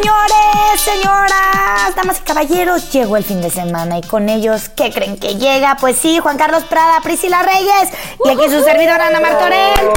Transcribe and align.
Señores, 0.00 0.80
señoras, 0.80 1.96
damas 1.96 2.20
y 2.20 2.22
caballeros, 2.22 2.92
llegó 2.92 3.16
el 3.16 3.24
fin 3.24 3.40
de 3.40 3.50
semana 3.50 3.98
y 3.98 4.02
con 4.02 4.28
ellos, 4.28 4.68
¿qué 4.68 4.92
creen 4.92 5.16
que 5.18 5.34
llega? 5.34 5.76
Pues 5.80 5.96
sí, 5.96 6.20
Juan 6.20 6.38
Carlos 6.38 6.62
Prada, 6.64 7.00
Priscila 7.00 7.42
Reyes 7.42 7.90
y 8.24 8.28
aquí 8.28 8.44
su 8.48 8.62
servidora 8.62 9.08
Ana 9.08 9.18
Martorell. 9.18 9.90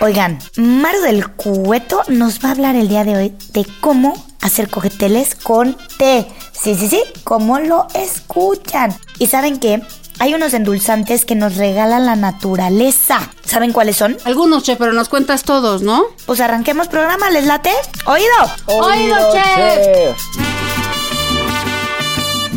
Oigan, 0.00 0.38
Maru 0.54 1.00
del 1.00 1.28
Cueto 1.32 2.02
nos 2.06 2.38
va 2.38 2.50
a 2.50 2.52
hablar 2.52 2.76
el 2.76 2.88
día 2.88 3.02
de 3.02 3.16
hoy 3.16 3.36
de 3.52 3.66
cómo 3.80 4.14
hacer 4.42 4.70
coqueteles 4.70 5.34
con 5.34 5.76
té. 5.98 6.28
Sí, 6.52 6.76
sí, 6.76 6.88
sí, 6.88 7.02
como 7.24 7.58
lo 7.58 7.88
escuchan. 7.94 8.96
¿Y 9.18 9.26
saben 9.26 9.58
qué? 9.58 9.82
Hay 10.20 10.34
unos 10.34 10.52
endulzantes 10.52 11.24
que 11.24 11.34
nos 11.34 11.56
regala 11.56 11.98
la 11.98 12.14
naturaleza. 12.14 13.30
¿Saben 13.42 13.72
cuáles 13.72 13.96
son? 13.96 14.18
Algunos, 14.26 14.64
chef, 14.64 14.78
pero 14.78 14.92
nos 14.92 15.08
cuentas 15.08 15.44
todos, 15.44 15.80
¿no? 15.80 16.02
Pues 16.26 16.40
arranquemos 16.40 16.88
programa, 16.88 17.30
¿les 17.30 17.46
late? 17.46 17.70
¡Oído! 18.04 18.28
¡Oído, 18.66 19.16
chef! 19.32 20.14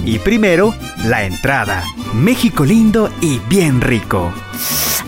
Y 0.04 0.20
primero, 0.20 0.76
la 1.06 1.24
entrada. 1.24 1.86
México 2.14 2.66
lindo 2.66 3.10
y 3.22 3.40
bien 3.48 3.80
rico. 3.80 4.34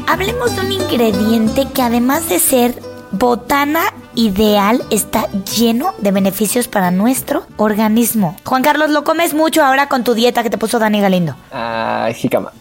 Hablemos 0.08 0.56
de 0.56 0.62
un 0.62 0.72
ingrediente 0.72 1.68
que 1.74 1.82
además 1.82 2.30
de 2.30 2.40
ser 2.40 2.82
botana 3.12 3.82
ideal 4.16 4.84
está 4.90 5.28
lleno 5.56 5.94
de 6.00 6.12
beneficios 6.12 6.68
para 6.68 6.92
nuestro 6.92 7.46
organismo. 7.58 8.36
Juan 8.46 8.64
Carlos, 8.64 8.90
lo 8.90 9.04
comes 9.04 9.34
mucho 9.34 9.64
ahora 9.64 9.88
con 9.90 10.04
tu 10.04 10.14
dieta 10.14 10.44
que 10.44 10.50
te 10.50 10.58
puso 10.58 10.80
Dani 10.80 11.02
Galindo. 11.02 11.36
Ah, 11.52 12.10
jícama. 12.16 12.52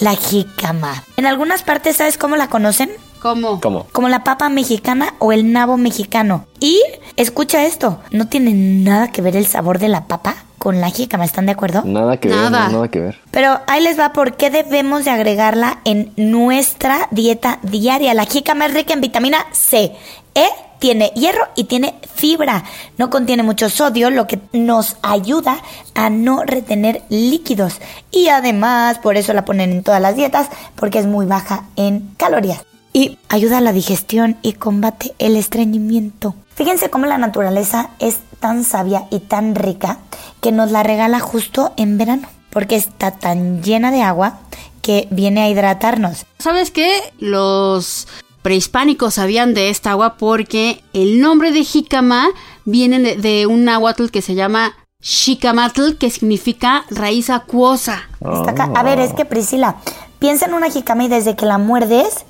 La 0.00 0.14
jícama. 0.14 1.04
En 1.16 1.26
algunas 1.26 1.62
partes, 1.62 1.96
¿sabes 1.96 2.16
cómo 2.18 2.36
la 2.36 2.48
conocen? 2.48 2.90
¿Cómo? 3.20 3.60
¿Cómo? 3.60 3.86
Como 3.92 4.08
la 4.08 4.24
papa 4.24 4.48
mexicana 4.48 5.14
o 5.18 5.32
el 5.32 5.52
nabo 5.52 5.76
mexicano. 5.76 6.46
Y 6.58 6.80
escucha 7.16 7.64
esto, 7.66 8.00
no 8.10 8.28
tiene 8.28 8.52
nada 8.54 9.12
que 9.12 9.20
ver 9.20 9.36
el 9.36 9.46
sabor 9.46 9.78
de 9.78 9.88
la 9.88 10.06
papa 10.06 10.36
con 10.56 10.80
la 10.80 10.90
jícama, 10.90 11.24
¿están 11.24 11.46
de 11.46 11.52
acuerdo? 11.52 11.82
Nada 11.86 12.18
que 12.18 12.28
Nada. 12.28 12.50
ver, 12.50 12.68
no, 12.68 12.72
nada 12.76 12.88
que 12.88 13.00
ver. 13.00 13.18
Pero 13.30 13.60
ahí 13.66 13.82
les 13.82 13.98
va 13.98 14.12
por 14.12 14.36
qué 14.36 14.50
debemos 14.50 15.06
de 15.06 15.10
agregarla 15.10 15.80
en 15.86 16.12
nuestra 16.16 17.08
dieta 17.10 17.58
diaria. 17.62 18.12
La 18.12 18.26
jícama 18.26 18.66
es 18.66 18.74
rica 18.74 18.92
en 18.92 19.00
vitamina 19.00 19.38
C, 19.52 19.92
E, 20.34 20.46
tiene 20.78 21.12
hierro 21.14 21.46
y 21.54 21.64
tiene 21.64 21.94
fibra. 22.12 22.64
No 22.98 23.10
contiene 23.10 23.42
mucho 23.42 23.68
sodio, 23.68 24.10
lo 24.10 24.26
que 24.26 24.40
nos 24.52 24.96
ayuda 25.02 25.62
a 25.94 26.10
no 26.10 26.42
retener 26.44 27.02
líquidos. 27.08 27.80
Y 28.10 28.28
además, 28.28 28.98
por 28.98 29.16
eso 29.16 29.32
la 29.32 29.44
ponen 29.44 29.70
en 29.70 29.82
todas 29.82 30.00
las 30.00 30.16
dietas, 30.16 30.48
porque 30.74 30.98
es 30.98 31.06
muy 31.06 31.26
baja 31.26 31.64
en 31.76 32.14
calorías. 32.16 32.64
Y 32.92 33.18
ayuda 33.28 33.58
a 33.58 33.60
la 33.60 33.72
digestión 33.72 34.36
y 34.42 34.54
combate 34.54 35.14
el 35.18 35.36
estreñimiento. 35.36 36.34
Fíjense 36.56 36.90
cómo 36.90 37.06
la 37.06 37.18
naturaleza 37.18 37.90
es 38.00 38.18
tan 38.40 38.64
sabia 38.64 39.06
y 39.10 39.20
tan 39.20 39.54
rica 39.54 39.98
que 40.40 40.50
nos 40.50 40.72
la 40.72 40.82
regala 40.82 41.20
justo 41.20 41.72
en 41.76 41.98
verano. 41.98 42.28
Porque 42.50 42.74
está 42.74 43.12
tan 43.12 43.62
llena 43.62 43.92
de 43.92 44.02
agua 44.02 44.40
que 44.82 45.06
viene 45.10 45.42
a 45.42 45.48
hidratarnos. 45.48 46.26
¿Sabes 46.38 46.70
qué? 46.72 46.90
Los 47.18 48.08
prehispánicos 48.42 49.14
sabían 49.14 49.54
de 49.54 49.68
esta 49.70 49.90
agua 49.92 50.14
porque 50.18 50.82
el 50.92 51.20
nombre 51.20 51.52
de 51.52 51.64
jícama 51.64 52.28
viene 52.64 52.98
de, 53.00 53.16
de 53.16 53.46
un 53.46 53.64
náhuatl 53.64 54.06
que 54.08 54.22
se 54.22 54.34
llama 54.34 54.74
xicamatl, 55.00 55.96
que 55.98 56.10
significa 56.10 56.84
raíz 56.90 57.30
acuosa. 57.30 58.08
Está 58.20 58.50
acá. 58.50 58.70
A 58.74 58.82
ver, 58.82 58.98
es 59.00 59.12
que 59.12 59.24
Priscila, 59.24 59.76
piensa 60.18 60.46
en 60.46 60.54
una 60.54 60.70
jicama 60.70 61.04
y 61.04 61.08
desde 61.08 61.36
que 61.36 61.46
la 61.46 61.58
muerdes, 61.58 62.24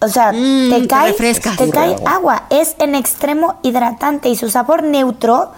o 0.00 0.08
sea, 0.08 0.32
Mm, 0.32 0.70
te 0.70 0.80
te 0.80 0.86
cae, 0.88 1.12
te 1.12 1.34
Sí, 1.34 1.70
cae 1.72 1.94
agua. 1.94 2.10
agua. 2.12 2.42
Es 2.50 2.74
en 2.78 2.94
extremo 2.94 3.58
hidratante 3.62 4.28
y 4.28 4.36
su 4.36 4.50
sabor 4.50 4.82
neutro, 4.82 5.52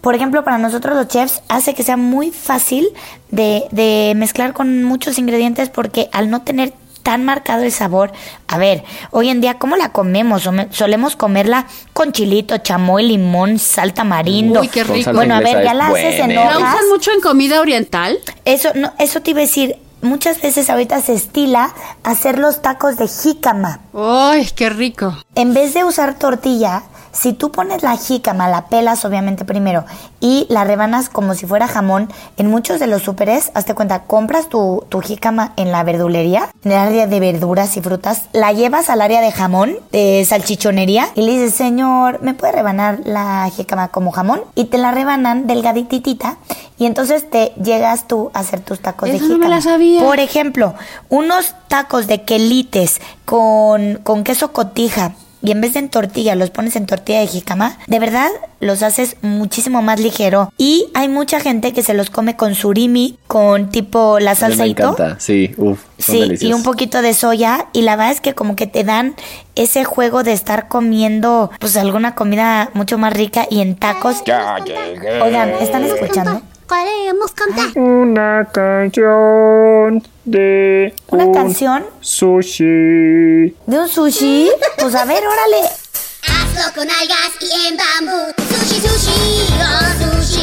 por 0.00 0.14
ejemplo, 0.14 0.42
para 0.44 0.58
nosotros 0.58 0.96
los 0.96 1.08
chefs, 1.08 1.42
hace 1.48 1.74
que 1.74 1.82
sea 1.82 1.96
muy 1.98 2.30
fácil 2.30 2.86
de, 3.30 3.64
de 3.72 4.14
mezclar 4.16 4.52
con 4.54 4.84
muchos 4.84 5.18
ingredientes 5.18 5.68
porque 5.68 6.08
al 6.12 6.30
no 6.30 6.42
tener 6.42 6.72
tan 7.02 7.24
marcado 7.24 7.62
el 7.62 7.72
sabor, 7.72 8.12
a 8.46 8.58
ver, 8.58 8.84
hoy 9.10 9.28
en 9.28 9.40
día, 9.40 9.58
¿cómo 9.58 9.76
la 9.76 9.92
comemos? 9.92 10.48
Solemos 10.70 11.16
comerla 11.16 11.66
con 11.92 12.12
chilito, 12.12 12.58
chamoy, 12.58 13.06
limón, 13.06 13.58
sal 13.58 13.94
tamarindo. 13.94 14.60
Uy, 14.60 14.68
qué 14.68 14.84
rico. 14.84 15.12
Bueno, 15.12 15.34
a 15.34 15.40
ver, 15.40 15.64
ya 15.64 15.74
la 15.74 15.88
haces 15.88 16.18
en 16.20 16.26
buena. 16.26 16.44
¿La 16.44 16.58
hojas. 16.58 16.74
usan 16.74 16.88
mucho 16.88 17.12
en 17.12 17.20
comida 17.20 17.60
oriental? 17.60 18.18
Eso, 18.44 18.70
no, 18.74 18.92
eso 18.98 19.20
te 19.20 19.30
iba 19.30 19.40
a 19.40 19.42
decir. 19.42 19.76
Muchas 20.02 20.40
veces 20.40 20.70
ahorita 20.70 21.02
se 21.02 21.12
estila 21.12 21.74
hacer 22.04 22.38
los 22.38 22.62
tacos 22.62 22.96
de 22.96 23.06
jícama. 23.06 23.80
¡Ay, 23.92 24.48
qué 24.54 24.70
rico! 24.70 25.14
En 25.34 25.52
vez 25.52 25.74
de 25.74 25.84
usar 25.84 26.18
tortilla, 26.18 26.84
si 27.12 27.32
tú 27.32 27.50
pones 27.50 27.82
la 27.82 27.96
jícama, 27.96 28.48
la 28.48 28.66
pelas 28.66 29.04
obviamente 29.04 29.44
primero 29.44 29.84
y 30.20 30.46
la 30.48 30.64
rebanas 30.64 31.08
como 31.08 31.34
si 31.34 31.46
fuera 31.46 31.66
jamón, 31.66 32.08
en 32.36 32.50
muchos 32.50 32.78
de 32.80 32.86
los 32.86 33.02
súperes, 33.02 33.50
hazte 33.54 33.74
cuenta, 33.74 34.02
compras 34.04 34.48
tu, 34.48 34.84
tu 34.88 35.00
jícama 35.00 35.52
en 35.56 35.72
la 35.72 35.82
verdulería, 35.82 36.48
en 36.64 36.72
el 36.72 36.78
área 36.78 37.06
de 37.06 37.20
verduras 37.20 37.76
y 37.76 37.80
frutas, 37.80 38.26
la 38.32 38.52
llevas 38.52 38.90
al 38.90 39.00
área 39.00 39.20
de 39.20 39.32
jamón, 39.32 39.76
de 39.92 40.24
salchichonería, 40.28 41.08
y 41.14 41.22
le 41.22 41.32
dices, 41.32 41.54
señor, 41.54 42.22
¿me 42.22 42.34
puede 42.34 42.52
rebanar 42.52 43.00
la 43.04 43.48
jícama 43.54 43.88
como 43.88 44.10
jamón? 44.12 44.42
Y 44.54 44.66
te 44.66 44.78
la 44.78 44.92
rebanan 44.92 45.46
delgadititita 45.46 46.36
y 46.78 46.86
entonces 46.86 47.28
te 47.28 47.52
llegas 47.62 48.06
tú 48.06 48.30
a 48.34 48.40
hacer 48.40 48.60
tus 48.60 48.80
tacos 48.80 49.08
de 49.10 49.16
Eso 49.16 49.26
no 49.26 49.34
jícama. 49.34 49.48
me 49.48 49.54
la 49.56 49.60
sabía. 49.62 50.02
Por 50.02 50.20
ejemplo, 50.20 50.74
unos 51.08 51.54
tacos 51.68 52.06
de 52.06 52.22
quelites 52.22 53.00
con, 53.24 53.96
con 54.02 54.24
queso 54.24 54.52
cotija 54.52 55.12
y 55.42 55.50
en 55.52 55.60
vez 55.60 55.72
de 55.74 55.80
en 55.80 55.88
tortilla 55.88 56.34
los 56.34 56.50
pones 56.50 56.76
en 56.76 56.86
tortilla 56.86 57.20
de 57.20 57.26
jicama, 57.26 57.78
de 57.86 57.98
verdad 57.98 58.28
los 58.60 58.82
haces 58.82 59.16
muchísimo 59.22 59.80
más 59.80 59.98
ligero. 60.00 60.52
Y 60.58 60.88
hay 60.94 61.08
mucha 61.08 61.40
gente 61.40 61.72
que 61.72 61.82
se 61.82 61.94
los 61.94 62.10
come 62.10 62.36
con 62.36 62.54
surimi, 62.54 63.18
con 63.26 63.70
tipo 63.70 64.18
la 64.20 64.34
salsa 64.34 64.64
me 64.64 64.68
ito. 64.68 64.90
encanta, 64.90 65.18
sí, 65.18 65.52
uff, 65.56 65.80
Sí, 65.98 66.20
deliciosos. 66.20 66.42
y 66.48 66.52
un 66.52 66.62
poquito 66.62 67.00
de 67.02 67.14
soya 67.14 67.66
y 67.72 67.82
la 67.82 67.96
verdad 67.96 68.12
es 68.12 68.20
que 68.20 68.34
como 68.34 68.56
que 68.56 68.66
te 68.66 68.84
dan 68.84 69.14
ese 69.54 69.84
juego 69.84 70.22
de 70.22 70.32
estar 70.32 70.68
comiendo 70.68 71.50
pues 71.58 71.76
alguna 71.76 72.14
comida 72.14 72.70
mucho 72.74 72.98
más 72.98 73.12
rica 73.12 73.46
y 73.50 73.60
en 73.60 73.76
tacos. 73.76 74.22
Ya 74.26 74.56
llegué. 74.64 75.20
Oigan, 75.22 75.50
¿están 75.60 75.84
escuchando? 75.84 76.42
Queremos 76.70 77.32
cantar. 77.32 77.72
Una 77.74 78.46
canción 78.52 80.06
de 80.24 80.94
Una 81.08 81.24
un 81.26 81.34
canción 81.34 81.84
sushi. 82.00 82.64
de 82.64 83.78
un 83.78 83.88
sushi. 83.88 84.48
Pues 84.78 84.94
a 84.94 85.04
ver, 85.04 85.20
órale. 85.26 85.62
Hazlo 85.66 86.72
con 86.76 86.88
algas 86.88 87.32
y 87.40 87.66
en 87.66 87.76
bambú. 87.76 88.32
Sushi, 88.38 88.80
sushi, 88.86 89.18
oh 89.58 89.88
sushi. 89.98 90.42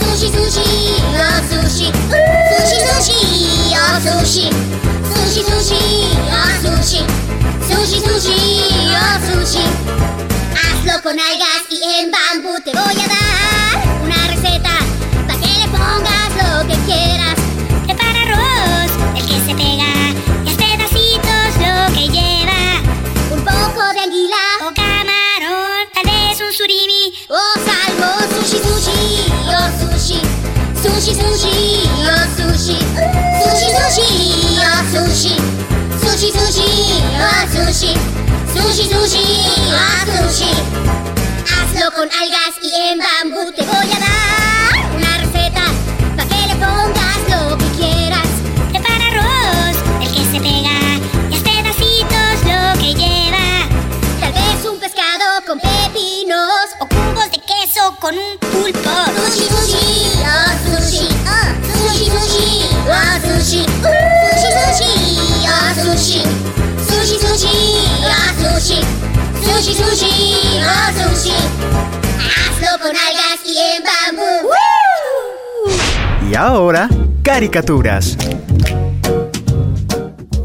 Sushi, 0.00 0.28
sushi, 0.34 0.66
oh 1.14 1.38
sushi. 1.48 1.92
Sushi, 2.58 2.78
sushi, 2.88 3.20
oh 3.78 3.96
sushi. 4.02 4.46
Sushi, 5.14 5.42
sushi, 5.44 5.82
oh 6.26 6.52
sushi. 6.64 7.00
Sushi, 7.68 7.98
sushi, 8.00 8.38
oh 8.98 9.16
sushi. 9.26 9.64
Hazlo 10.58 11.02
con 11.04 11.16
algas 11.20 11.62
y 11.70 11.72
en 12.00 12.10
bambú 12.10 12.52
te 12.64 12.72
voy 12.72 13.00
a 13.04 13.08
dar 13.08 13.21
sushi. 37.72 37.94
Sushi, 38.52 38.84
sushi, 38.92 39.24
ah, 39.72 40.04
sushi. 40.04 40.50
Hazlo 41.52 41.90
con 41.96 42.08
algas 42.20 42.54
y 42.62 42.70
en 42.90 42.98
bambú 42.98 43.50
te 43.52 43.62
voy 43.62 43.88
a 43.96 43.98
dar 44.04 44.96
una 44.96 45.18
receta 45.18 45.64
para 46.16 46.28
que 46.28 46.46
le 46.48 46.56
pongas 46.56 47.20
lo 47.30 47.56
que 47.56 47.68
quieras. 47.78 48.28
Prepara 48.70 49.06
arroz, 49.08 49.76
el 50.02 50.10
que 50.14 50.24
se 50.32 50.40
pega 50.40 50.78
y 51.30 51.34
haz 51.34 51.42
pedacitos 51.42 52.34
lo 52.44 52.80
que 52.80 52.94
lleva. 52.94 53.48
Tal 54.20 54.32
vez 54.32 54.70
un 54.70 54.78
pescado 54.78 55.26
con 55.46 55.58
pepinos 55.58 56.66
o 56.80 56.86
cubos 56.86 57.30
de 57.30 57.38
queso 57.38 57.96
con 58.00 58.14
un 58.14 58.38
pulpo. 58.38 58.90
Sushi, 59.16 59.44
sushi, 59.48 60.22
ah, 60.26 60.54
sushi, 60.64 61.08
sushi, 61.68 62.10
sushi, 62.10 62.66
ah, 62.90 63.18
sushi, 63.22 63.64
sushi, 63.64 64.11
sushi, 68.62 68.80
sushi, 69.42 69.74
sushi, 69.74 70.10
sushi. 70.96 71.34
Hazlo 72.18 72.78
con 72.80 72.90
algas 72.90 73.40
y 73.44 73.58
en 73.58 73.82
bambú. 73.82 74.50
Y 76.30 76.34
ahora, 76.36 76.88
caricaturas. 77.22 78.16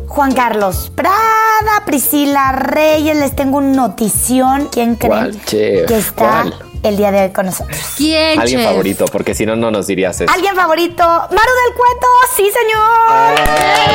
Juan 0.08 0.34
Carlos 0.34 0.92
Prada, 0.96 1.86
Priscila 1.86 2.52
Reyes, 2.54 3.16
les 3.18 3.36
tengo 3.36 3.60
una 3.60 3.75
notición. 3.75 4.68
¿Quién 4.72 4.96
creen 4.96 5.10
¿Cuál, 5.12 5.40
que 5.46 5.84
está 5.84 6.13
¿Cuál? 6.16 6.67
El 6.83 6.97
día 6.97 7.12
de 7.12 7.24
hoy 7.24 7.29
con 7.29 7.45
nosotros? 7.47 7.77
¿Quién, 7.97 8.39
Alguien 8.39 8.59
chef? 8.62 8.69
favorito, 8.69 9.06
porque 9.12 9.33
si 9.33 9.45
no, 9.45 9.56
no 9.56 9.71
nos 9.71 9.88
dirías 9.88 10.19
eso. 10.21 10.31
¿Alguien 10.31 10.56
favorito? 10.56 11.03
Maru 11.03 11.31
del 11.31 11.75
Cueto, 11.75 12.07
sí 12.35 12.50
señor. 12.51 13.35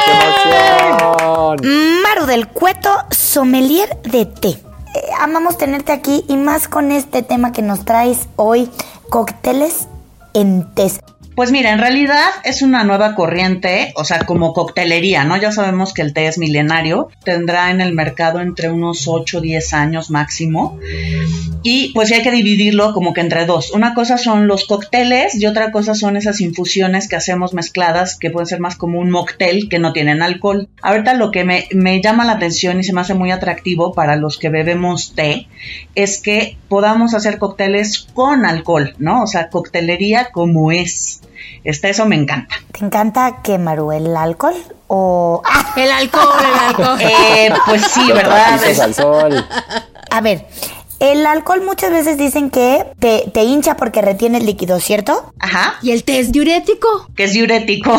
¡Qué 0.04 0.12
emoción! 0.12 2.02
Maru 2.02 2.26
del 2.26 2.48
Cueto, 2.48 2.90
sommelier 3.10 4.00
de 4.02 4.26
té. 4.26 4.48
Eh, 4.48 4.58
amamos 5.20 5.56
tenerte 5.56 5.92
aquí 5.92 6.24
y 6.28 6.36
más 6.36 6.68
con 6.68 6.92
este 6.92 7.22
tema 7.22 7.52
que 7.52 7.62
nos 7.62 7.84
traes 7.84 8.28
hoy, 8.36 8.70
cócteles 9.08 9.88
en 10.34 10.72
té. 10.74 10.90
Pues 11.34 11.50
mira, 11.50 11.70
en 11.72 11.78
realidad 11.78 12.28
es 12.44 12.60
una 12.60 12.84
nueva 12.84 13.14
corriente, 13.14 13.94
o 13.96 14.04
sea, 14.04 14.26
como 14.26 14.52
coctelería, 14.52 15.24
¿no? 15.24 15.38
Ya 15.38 15.50
sabemos 15.50 15.94
que 15.94 16.02
el 16.02 16.12
té 16.12 16.26
es 16.26 16.36
milenario, 16.36 17.08
tendrá 17.24 17.70
en 17.70 17.80
el 17.80 17.94
mercado 17.94 18.40
entre 18.40 18.70
unos 18.70 19.08
8 19.08 19.38
o 19.38 19.40
10 19.40 19.72
años 19.72 20.10
máximo. 20.10 20.78
Y 21.62 21.92
pues 21.92 22.08
sí 22.08 22.14
hay 22.14 22.22
que 22.22 22.30
dividirlo 22.30 22.92
como 22.92 23.12
que 23.12 23.20
entre 23.20 23.46
dos. 23.46 23.72
Una 23.72 23.94
cosa 23.94 24.18
son 24.18 24.46
los 24.48 24.66
cócteles 24.66 25.34
y 25.34 25.46
otra 25.46 25.70
cosa 25.70 25.94
son 25.94 26.16
esas 26.16 26.40
infusiones 26.40 27.08
que 27.08 27.16
hacemos 27.16 27.54
mezcladas 27.54 28.18
que 28.18 28.30
pueden 28.30 28.46
ser 28.46 28.60
más 28.60 28.76
como 28.76 28.98
un 28.98 29.10
mocktail 29.10 29.68
que 29.68 29.78
no 29.78 29.92
tienen 29.92 30.22
alcohol. 30.22 30.68
Ahorita 30.82 31.14
lo 31.14 31.30
que 31.30 31.44
me, 31.44 31.68
me 31.72 32.00
llama 32.02 32.24
la 32.24 32.32
atención 32.32 32.80
y 32.80 32.84
se 32.84 32.92
me 32.92 33.00
hace 33.00 33.14
muy 33.14 33.30
atractivo 33.30 33.92
para 33.92 34.16
los 34.16 34.38
que 34.38 34.48
bebemos 34.48 35.14
té 35.14 35.48
es 35.94 36.20
que 36.20 36.56
podamos 36.68 37.14
hacer 37.14 37.38
cócteles 37.38 38.06
con 38.14 38.44
alcohol, 38.44 38.94
¿no? 38.98 39.22
O 39.22 39.26
sea, 39.26 39.48
coctelería 39.48 40.30
como 40.32 40.72
es. 40.72 41.20
Este, 41.64 41.90
eso 41.90 42.06
me 42.06 42.16
encanta. 42.16 42.56
¿Te 42.72 42.84
encanta 42.84 43.40
que 43.42 43.58
Maru 43.58 43.92
el 43.92 44.16
alcohol 44.16 44.54
o 44.88 45.42
¡Ah! 45.44 45.72
El 45.76 45.90
alcohol, 45.90 46.38
el 46.40 46.58
alcohol. 46.68 46.98
Eh, 47.00 47.50
pues 47.66 47.82
sí, 47.82 48.10
¿verdad? 48.12 48.60
al 48.80 48.94
sol. 48.94 49.46
A 50.10 50.20
ver, 50.20 50.46
el 51.02 51.26
alcohol 51.26 51.62
muchas 51.64 51.90
veces 51.90 52.16
dicen 52.16 52.48
que 52.50 52.84
te, 53.00 53.24
te 53.32 53.42
hincha 53.42 53.76
porque 53.76 54.00
retiene 54.00 54.38
el 54.38 54.46
líquido, 54.46 54.78
¿cierto? 54.78 55.32
Ajá, 55.40 55.74
¿Y 55.82 55.90
el 55.90 56.04
té 56.04 56.20
es 56.20 56.30
diurético? 56.30 57.08
que 57.16 57.24
es 57.24 57.32
diurético. 57.32 57.90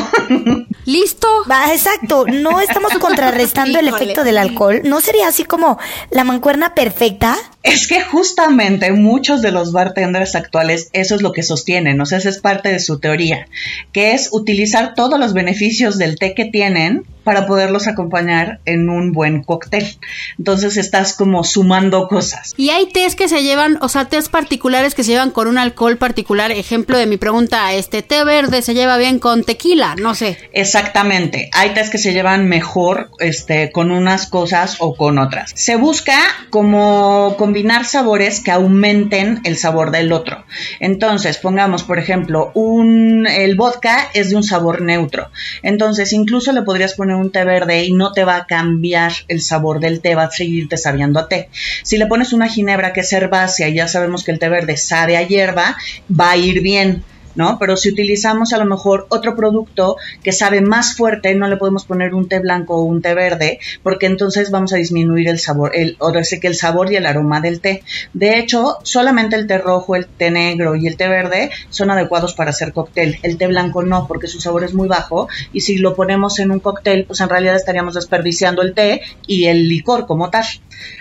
¿Listo? 0.86 1.28
Va, 1.50 1.74
exacto, 1.74 2.26
no 2.28 2.60
estamos 2.60 2.94
contrarrestando 3.00 3.80
el 3.80 3.88
efecto 3.94 4.24
del 4.24 4.38
alcohol. 4.38 4.82
¿No 4.84 5.02
sería 5.02 5.28
así 5.28 5.44
como 5.44 5.78
la 6.12 6.24
mancuerna 6.24 6.76
perfecta? 6.76 7.36
Es 7.62 7.88
que 7.88 8.02
justamente 8.02 8.92
muchos 8.92 9.42
de 9.42 9.52
los 9.52 9.72
bartenders 9.72 10.36
actuales 10.36 10.90
eso 10.94 11.16
es 11.16 11.22
lo 11.22 11.32
que 11.32 11.44
sostienen, 11.44 12.00
o 12.02 12.06
sea, 12.06 12.18
esa 12.18 12.30
es 12.30 12.40
parte 12.40 12.70
de 12.70 12.80
su 12.80 13.00
teoría, 13.00 13.48
que 13.92 14.12
es 14.14 14.30
utilizar 14.32 14.94
todos 14.96 15.20
los 15.20 15.34
beneficios 15.34 15.98
del 15.98 16.18
té 16.18 16.34
que 16.36 16.46
tienen 16.46 17.06
para 17.24 17.48
poderlos 17.48 17.88
acompañar 17.88 18.60
en 18.66 18.90
un 18.90 19.12
buen 19.12 19.44
cóctel. 19.44 19.98
Entonces 20.38 20.78
estás 20.78 21.14
como 21.14 21.44
sumando 21.44 22.08
cosas. 22.08 22.54
Y 22.58 22.70
hay 22.70 22.88
tés 22.88 23.16
que 23.16 23.28
se 23.28 23.44
llevan, 23.44 23.78
o 23.81 23.90
sea, 23.90 24.06
tés 24.06 24.30
particulares 24.30 24.96
que 24.96 25.04
se 25.04 25.12
llevan 25.12 25.31
con 25.31 25.48
un 25.48 25.58
alcohol 25.58 25.98
particular. 25.98 26.52
Ejemplo 26.52 26.98
de 26.98 27.06
mi 27.06 27.18
pregunta, 27.18 27.74
este 27.74 28.02
té 28.02 28.24
verde 28.24 28.62
se 28.62 28.74
lleva 28.74 28.98
bien 28.98 29.20
con 29.20 29.44
tequila, 29.44 29.96
no 29.96 30.16
sé. 30.16 30.38
Exactamente. 30.52 31.50
Hay 31.54 31.74
tés 31.74 31.90
que 31.90 31.98
se 31.98 32.14
llevan 32.14 32.48
mejor 32.48 33.10
este, 33.20 33.72
con 33.72 33.92
unas 33.92 34.28
cosas 34.28 34.78
o 34.80 34.96
con 34.96 35.18
otras. 35.18 35.52
Se 35.56 35.76
busca 35.76 36.18
como 36.50 37.36
combinar 37.38 37.86
sabores 37.86 38.40
que 38.40 38.52
aumenten 38.52 39.42
el 39.44 39.58
sabor 39.58 39.92
del 39.92 40.12
otro. 40.12 40.46
Entonces, 40.80 41.38
pongamos, 41.38 41.84
por 41.84 42.00
ejemplo, 42.00 42.52
un, 42.54 43.28
el 43.28 43.56
vodka 43.56 44.10
es 44.14 44.30
de 44.30 44.36
un 44.36 44.44
sabor 44.44 44.81
neutro. 44.81 45.30
Entonces, 45.62 46.14
incluso 46.14 46.52
le 46.52 46.62
podrías 46.62 46.94
poner 46.94 47.12
un 47.15 47.31
té 47.31 47.44
verde 47.44 47.83
y 47.83 47.94
no 47.94 48.12
te 48.12 48.24
va 48.24 48.36
a 48.38 48.45
cambiar 48.45 49.12
el 49.27 49.42
sabor 49.42 49.80
del 49.80 50.01
té, 50.01 50.15
va 50.15 50.24
a 50.24 50.31
seguirte 50.31 50.77
sabiendo 50.77 51.19
a 51.19 51.27
té. 51.27 51.50
Si 51.83 51.98
le 51.98 52.07
pones 52.07 52.33
una 52.33 52.48
ginebra 52.48 52.94
que 52.94 53.01
es 53.01 53.13
herbácea 53.13 53.69
y 53.69 53.75
ya 53.75 53.88
sabemos 53.88 54.24
que 54.24 54.31
el 54.31 54.39
té 54.39 54.50
verde 54.50 54.77
sabe 54.77 55.18
a 55.18 55.24
hierba, 55.24 55.77
va 56.10 56.31
a 56.31 56.38
ir 56.38 56.62
bien. 56.62 57.04
¿No? 57.35 57.57
Pero 57.59 57.77
si 57.77 57.89
utilizamos 57.89 58.53
a 58.53 58.57
lo 58.57 58.65
mejor 58.65 59.07
otro 59.09 59.35
producto 59.35 59.97
que 60.24 60.31
sabe 60.31 60.62
más 60.62 60.95
fuerte, 60.95 61.35
no 61.35 61.47
le 61.47 61.57
podemos 61.57 61.85
poner 61.85 62.13
un 62.13 62.27
té 62.27 62.39
blanco 62.39 62.77
o 62.77 62.83
un 62.83 63.01
té 63.01 63.13
verde, 63.13 63.59
porque 63.81 64.06
entonces 64.06 64.51
vamos 64.51 64.74
a 64.74 64.77
disminuir 64.77 65.27
el 65.27 65.39
sabor, 65.39 65.71
el, 65.74 65.95
o 66.00 66.12
sea, 66.24 66.39
que 66.39 66.47
el 66.47 66.56
sabor 66.56 66.91
y 66.91 66.95
el 66.95 67.06
aroma 67.06 67.41
del 67.41 67.59
té. 67.59 67.83
De 68.13 68.38
hecho, 68.38 68.77
solamente 68.83 69.35
el 69.35 69.47
té 69.47 69.57
rojo, 69.57 69.95
el 69.95 70.07
té 70.07 70.31
negro 70.31 70.75
y 70.75 70.88
el 70.88 70.97
té 70.97 71.07
verde 71.07 71.51
son 71.69 71.91
adecuados 71.91 72.33
para 72.33 72.51
hacer 72.51 72.74
cóctel. 72.74 73.18
El 73.24 73.38
té 73.38 73.47
blanco 73.47 73.83
no, 73.83 74.07
porque 74.07 74.27
su 74.27 74.39
sabor 74.39 74.63
es 74.63 74.74
muy 74.74 74.88
bajo, 74.88 75.27
y 75.51 75.62
si 75.62 75.77
lo 75.77 75.95
ponemos 75.95 76.39
en 76.39 76.51
un 76.51 76.59
cóctel, 76.59 77.06
pues 77.06 77.21
en 77.21 77.30
realidad 77.30 77.56
estaríamos 77.56 77.95
desperdiciando 77.95 78.62
el 78.62 78.74
té 78.74 79.02
y 79.28 79.45
el 79.45 79.68
licor 79.68 80.06
como 80.06 80.30
tal. 80.30 80.45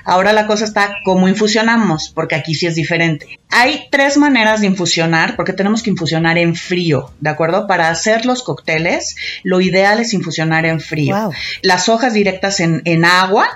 Ahora 0.04 0.32
la 0.32 0.46
cosa 0.46 0.64
está 0.64 0.96
cómo 1.04 1.28
infusionamos, 1.28 2.12
porque 2.14 2.34
aquí 2.34 2.54
sí 2.54 2.66
es 2.66 2.74
diferente. 2.74 3.40
Hay 3.50 3.88
tres 3.90 4.16
maneras 4.16 4.60
de 4.60 4.66
infusionar, 4.68 5.36
porque 5.36 5.52
tenemos 5.52 5.82
que 5.82 5.90
infusionar 5.90 6.21
en 6.26 6.54
frío, 6.54 7.10
¿de 7.20 7.30
acuerdo? 7.30 7.66
Para 7.66 7.88
hacer 7.88 8.26
los 8.26 8.42
cócteles, 8.42 9.16
lo 9.42 9.60
ideal 9.60 10.00
es 10.00 10.14
infusionar 10.14 10.66
en 10.66 10.80
frío. 10.80 11.16
Wow. 11.16 11.32
Las 11.62 11.88
hojas 11.88 12.14
directas 12.14 12.60
en, 12.60 12.82
en 12.84 13.04
agua 13.04 13.48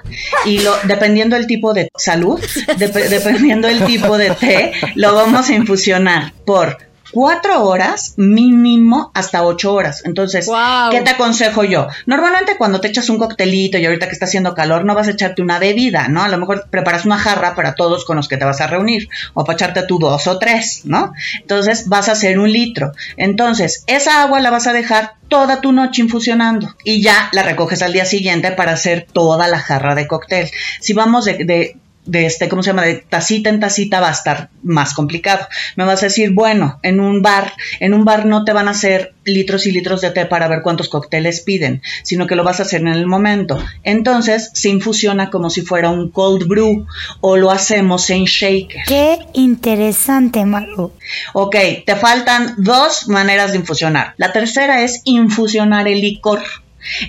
y 0.44 0.60
lo, 0.60 0.74
dependiendo 0.84 1.36
del 1.36 1.46
tipo 1.46 1.72
de 1.74 1.88
salud, 1.96 2.40
dep- 2.78 3.08
dependiendo 3.08 3.68
del 3.68 3.84
tipo 3.84 4.18
de 4.18 4.30
té, 4.30 4.72
lo 4.94 5.14
vamos 5.14 5.48
a 5.48 5.54
infusionar 5.54 6.32
por 6.44 6.78
cuatro 7.16 7.64
horas 7.64 8.12
mínimo 8.18 9.10
hasta 9.14 9.42
ocho 9.42 9.72
horas. 9.72 10.02
Entonces, 10.04 10.44
Wow. 10.44 10.90
¿qué 10.90 11.00
te 11.00 11.12
aconsejo 11.12 11.64
yo? 11.64 11.86
Normalmente 12.04 12.58
cuando 12.58 12.78
te 12.78 12.88
echas 12.88 13.08
un 13.08 13.16
coctelito 13.18 13.78
y 13.78 13.86
ahorita 13.86 14.06
que 14.06 14.12
está 14.12 14.26
haciendo 14.26 14.54
calor, 14.54 14.84
no 14.84 14.94
vas 14.94 15.08
a 15.08 15.12
echarte 15.12 15.40
una 15.40 15.58
bebida, 15.58 16.08
¿no? 16.08 16.22
A 16.22 16.28
lo 16.28 16.36
mejor 16.36 16.66
preparas 16.68 17.06
una 17.06 17.16
jarra 17.16 17.54
para 17.54 17.74
todos 17.74 18.04
con 18.04 18.16
los 18.16 18.28
que 18.28 18.36
te 18.36 18.44
vas 18.44 18.60
a 18.60 18.66
reunir 18.66 19.08
o 19.32 19.44
para 19.46 19.54
echarte 19.56 19.84
tú 19.84 19.98
dos 19.98 20.26
o 20.26 20.38
tres, 20.38 20.82
¿no? 20.84 21.14
Entonces 21.40 21.88
vas 21.88 22.10
a 22.10 22.12
hacer 22.12 22.38
un 22.38 22.52
litro. 22.52 22.92
Entonces, 23.16 23.82
esa 23.86 24.20
agua 24.22 24.40
la 24.40 24.50
vas 24.50 24.66
a 24.66 24.74
dejar 24.74 25.14
toda 25.28 25.62
tu 25.62 25.72
noche 25.72 26.02
infusionando 26.02 26.68
y 26.84 27.00
ya 27.00 27.30
la 27.32 27.42
recoges 27.42 27.80
al 27.80 27.94
día 27.94 28.04
siguiente 28.04 28.52
para 28.52 28.72
hacer 28.72 29.06
toda 29.10 29.48
la 29.48 29.58
jarra 29.58 29.94
de 29.94 30.06
cóctel. 30.06 30.50
Si 30.80 30.92
vamos 30.92 31.24
de, 31.24 31.44
de 31.46 31.76
de 32.06 32.26
este, 32.26 32.48
¿cómo 32.48 32.62
se 32.62 32.70
llama? 32.70 32.82
De 32.82 32.94
tacita 32.94 33.50
en 33.50 33.60
tacita 33.60 34.00
va 34.00 34.08
a 34.08 34.12
estar 34.12 34.50
más 34.62 34.94
complicado. 34.94 35.46
Me 35.76 35.84
vas 35.84 36.02
a 36.02 36.06
decir, 36.06 36.32
bueno, 36.32 36.78
en 36.82 37.00
un 37.00 37.22
bar, 37.22 37.52
en 37.80 37.94
un 37.94 38.04
bar 38.04 38.26
no 38.26 38.44
te 38.44 38.52
van 38.52 38.68
a 38.68 38.72
hacer 38.72 39.14
litros 39.24 39.66
y 39.66 39.72
litros 39.72 40.00
de 40.00 40.10
té 40.10 40.24
para 40.24 40.48
ver 40.48 40.62
cuántos 40.62 40.88
cócteles 40.88 41.40
piden, 41.40 41.82
sino 42.02 42.26
que 42.26 42.36
lo 42.36 42.44
vas 42.44 42.60
a 42.60 42.62
hacer 42.62 42.80
en 42.80 42.88
el 42.88 43.06
momento. 43.06 43.58
Entonces 43.82 44.50
se 44.54 44.68
infusiona 44.68 45.30
como 45.30 45.50
si 45.50 45.62
fuera 45.62 45.90
un 45.90 46.10
cold 46.10 46.46
brew 46.46 46.86
o 47.20 47.36
lo 47.36 47.50
hacemos 47.50 48.08
en 48.10 48.24
shaker. 48.24 48.82
Qué 48.86 49.18
interesante, 49.34 50.44
Maru. 50.44 50.92
Ok, 51.32 51.56
te 51.84 51.96
faltan 51.96 52.54
dos 52.58 53.08
maneras 53.08 53.52
de 53.52 53.58
infusionar. 53.58 54.14
La 54.16 54.32
tercera 54.32 54.82
es 54.82 55.02
infusionar 55.04 55.88
el 55.88 56.00
licor. 56.00 56.42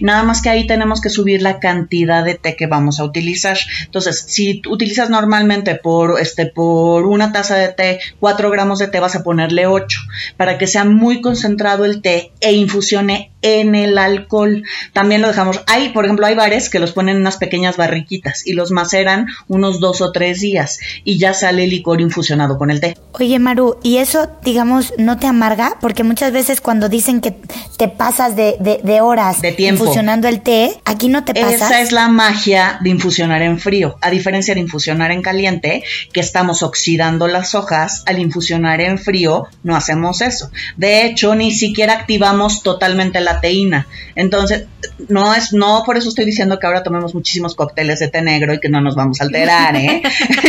Nada 0.02 0.24
más 0.24 0.42
que 0.42 0.50
ahí 0.50 0.68
tenemos 0.68 1.02
que 1.02 1.10
subir 1.10 1.42
la 1.42 1.60
cantidad 1.60 2.24
de 2.24 2.36
té 2.36 2.56
que 2.56 2.68
vamos 2.68 3.00
a 3.00 3.04
utilizar. 3.04 3.58
Entonces, 3.86 4.26
si 4.28 4.62
utilizas 4.68 5.10
normalmente 5.10 5.76
por, 5.76 6.20
este, 6.20 6.46
por 6.46 7.06
una 7.06 7.32
taza 7.32 7.56
de 7.56 7.70
té, 7.70 8.00
4 8.20 8.50
gramos 8.50 8.80
de 8.80 8.88
té, 8.88 9.00
vas 9.00 9.16
a 9.16 9.24
ponerle 9.24 9.68
8 9.68 10.00
para 10.38 10.58
que 10.58 10.68
sea 10.68 10.86
muy 10.86 11.22
concentrado 11.22 11.86
el 11.86 12.02
té 12.02 12.32
e 12.40 12.54
infusione 12.54 13.32
en 13.42 13.76
el 13.76 13.98
alcohol. 13.98 14.64
También 14.94 15.22
lo 15.22 15.28
dejamos. 15.28 15.62
Hay, 15.68 15.90
por 15.90 16.06
ejemplo, 16.06 16.26
hay 16.26 16.36
bares 16.36 16.70
que 16.70 16.80
los 16.80 16.92
ponen 16.92 17.16
en 17.16 17.22
unas 17.22 17.38
pequeñas 17.38 17.78
barriquitas 17.78 18.46
y 18.46 18.54
los 18.54 18.72
maceran 18.72 19.28
unos 19.48 19.80
dos 19.80 20.02
o 20.02 20.12
tres 20.12 20.40
días 20.40 20.80
y 21.04 21.18
ya 21.20 21.34
sale 21.34 21.64
el 21.66 21.70
licor 21.70 22.02
infusionado 22.02 22.58
con 22.58 22.72
el 22.72 22.80
té. 22.80 22.98
Oye, 23.14 23.40
Maru, 23.40 23.78
¿y 23.84 23.98
eso, 23.98 24.30
digamos, 24.44 24.94
no 24.98 25.18
te 25.18 25.28
amarga? 25.28 25.78
Porque 25.82 26.04
muchas 26.04 26.32
veces 26.32 26.62
cuando 26.62 26.90
dicen 26.90 27.22
que 27.22 27.36
te 27.78 27.88
pasas 27.88 28.36
de, 28.36 28.58
de- 28.60 28.80
de 28.84 29.02
horas 29.02 29.42
De 29.42 29.52
tiempo. 29.52 29.84
infusionando 29.84 30.28
el 30.28 30.42
té, 30.42 30.80
aquí 30.86 31.08
no 31.10 31.24
te 31.24 31.34
pasas. 31.34 31.54
Esa 31.54 31.82
es 31.82 31.92
la 31.92 32.08
magia 32.08 32.80
de 32.82 32.90
infusionar 32.90 33.42
en 33.42 33.60
frío, 33.60 33.98
a 34.02 34.10
diferencia 34.10 34.54
de 34.54 34.62
infusionar 34.62 35.12
en 35.12 35.22
caliente, 35.22 35.84
que 36.14 36.20
estamos 36.20 36.64
oxidando 36.64 37.28
las 37.28 37.56
hojas, 37.56 38.04
al 38.06 38.20
infusionar 38.20 38.82
en 38.82 38.98
frío 38.98 39.48
no 39.64 39.76
hacemos 39.76 40.22
eso. 40.22 40.50
De 40.76 41.06
hecho, 41.06 41.36
ni 41.36 41.52
siquiera 41.52 41.94
activamos 41.94 42.64
totalmente 42.64 43.20
la 43.20 43.27
teína. 43.40 43.88
Entonces, 44.16 44.66
no 45.08 45.34
es, 45.34 45.54
no 45.54 45.84
por 45.86 45.98
eso 45.98 46.10
estoy 46.10 46.26
diciendo 46.26 46.60
que 46.60 46.68
ahora 46.68 46.84
tomemos 46.84 47.14
muchísimos 47.14 47.56
cócteles 47.56 48.00
de 48.00 48.08
té 48.08 48.22
negro 48.22 48.54
y 48.54 48.60
que 48.60 48.70
no 48.70 48.82
nos 48.82 48.96
vamos 48.96 49.22
a 49.22 49.26
alterar, 49.26 49.76
¿eh? 49.76 50.02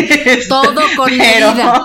Todo 0.48 0.82
con 0.96 1.10
Pero-. 1.18 1.84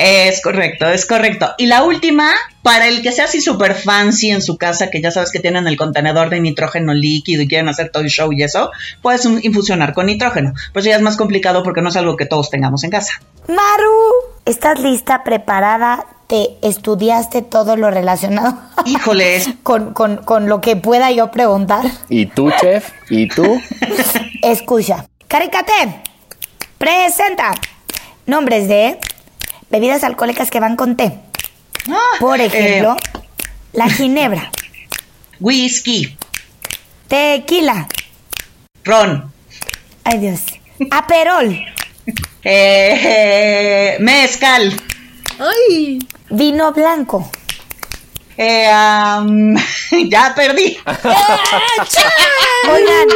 Es 0.00 0.40
correcto, 0.42 0.86
es 0.88 1.04
correcto. 1.06 1.48
Y 1.58 1.66
la 1.66 1.82
última, 1.82 2.30
para 2.62 2.86
el 2.86 3.02
que 3.02 3.10
sea 3.12 3.24
así 3.24 3.40
súper 3.40 3.74
fancy 3.74 4.30
en 4.30 4.40
su 4.42 4.56
casa, 4.56 4.90
que 4.90 5.02
ya 5.02 5.10
sabes 5.10 5.32
que 5.32 5.40
tienen 5.40 5.66
el 5.66 5.76
contenedor 5.76 6.30
de 6.30 6.38
nitrógeno 6.40 6.94
líquido 6.94 7.42
y 7.42 7.48
quieren 7.48 7.68
hacer 7.68 7.90
todo 7.90 8.04
el 8.04 8.08
show 8.10 8.32
y 8.32 8.42
eso, 8.42 8.70
puedes 9.02 9.24
un- 9.26 9.40
infusionar 9.42 9.94
con 9.94 10.06
nitrógeno. 10.06 10.52
Pues 10.72 10.84
ya 10.84 10.94
es 10.94 11.02
más 11.02 11.16
complicado 11.16 11.62
porque 11.64 11.82
no 11.82 11.88
es 11.88 11.96
algo 11.96 12.16
que 12.16 12.26
todos 12.26 12.48
tengamos 12.50 12.84
en 12.84 12.90
casa. 12.90 13.14
Maru, 13.48 14.12
¿estás 14.44 14.78
lista, 14.80 15.24
preparada? 15.24 16.06
¿Te 16.28 16.58
estudiaste 16.62 17.40
todo 17.42 17.76
lo 17.76 17.90
relacionado 17.90 18.58
Híjoles, 18.84 19.48
con, 19.62 19.94
con, 19.94 20.18
con 20.18 20.46
lo 20.48 20.60
que 20.60 20.76
pueda 20.76 21.10
yo 21.10 21.30
preguntar? 21.30 21.84
¿Y 22.10 22.26
tú, 22.26 22.50
chef? 22.60 22.90
¿Y 23.10 23.26
tú? 23.28 23.60
Escucha. 24.42 25.06
Caricate, 25.26 26.02
presenta 26.76 27.52
nombres 28.26 28.68
de 28.68 28.98
bebidas 29.70 30.04
alcohólicas 30.04 30.50
que 30.50 30.60
van 30.60 30.76
con 30.76 30.96
té. 30.96 31.18
Por 32.20 32.40
eh, 32.40 32.46
ejemplo, 32.46 32.96
la 33.72 33.88
ginebra, 33.88 34.50
whisky, 35.40 36.16
tequila, 37.06 37.88
ron, 38.84 39.32
ay 40.04 40.18
Dios, 40.18 40.40
aperol, 40.90 41.64
eh, 42.44 43.96
mezcal, 44.00 44.76
Ay, 45.38 46.00
vino 46.30 46.72
blanco, 46.72 47.30
eh, 48.36 48.70
ya 50.08 50.32
perdí. 50.34 50.78
Oigan, 52.72 53.08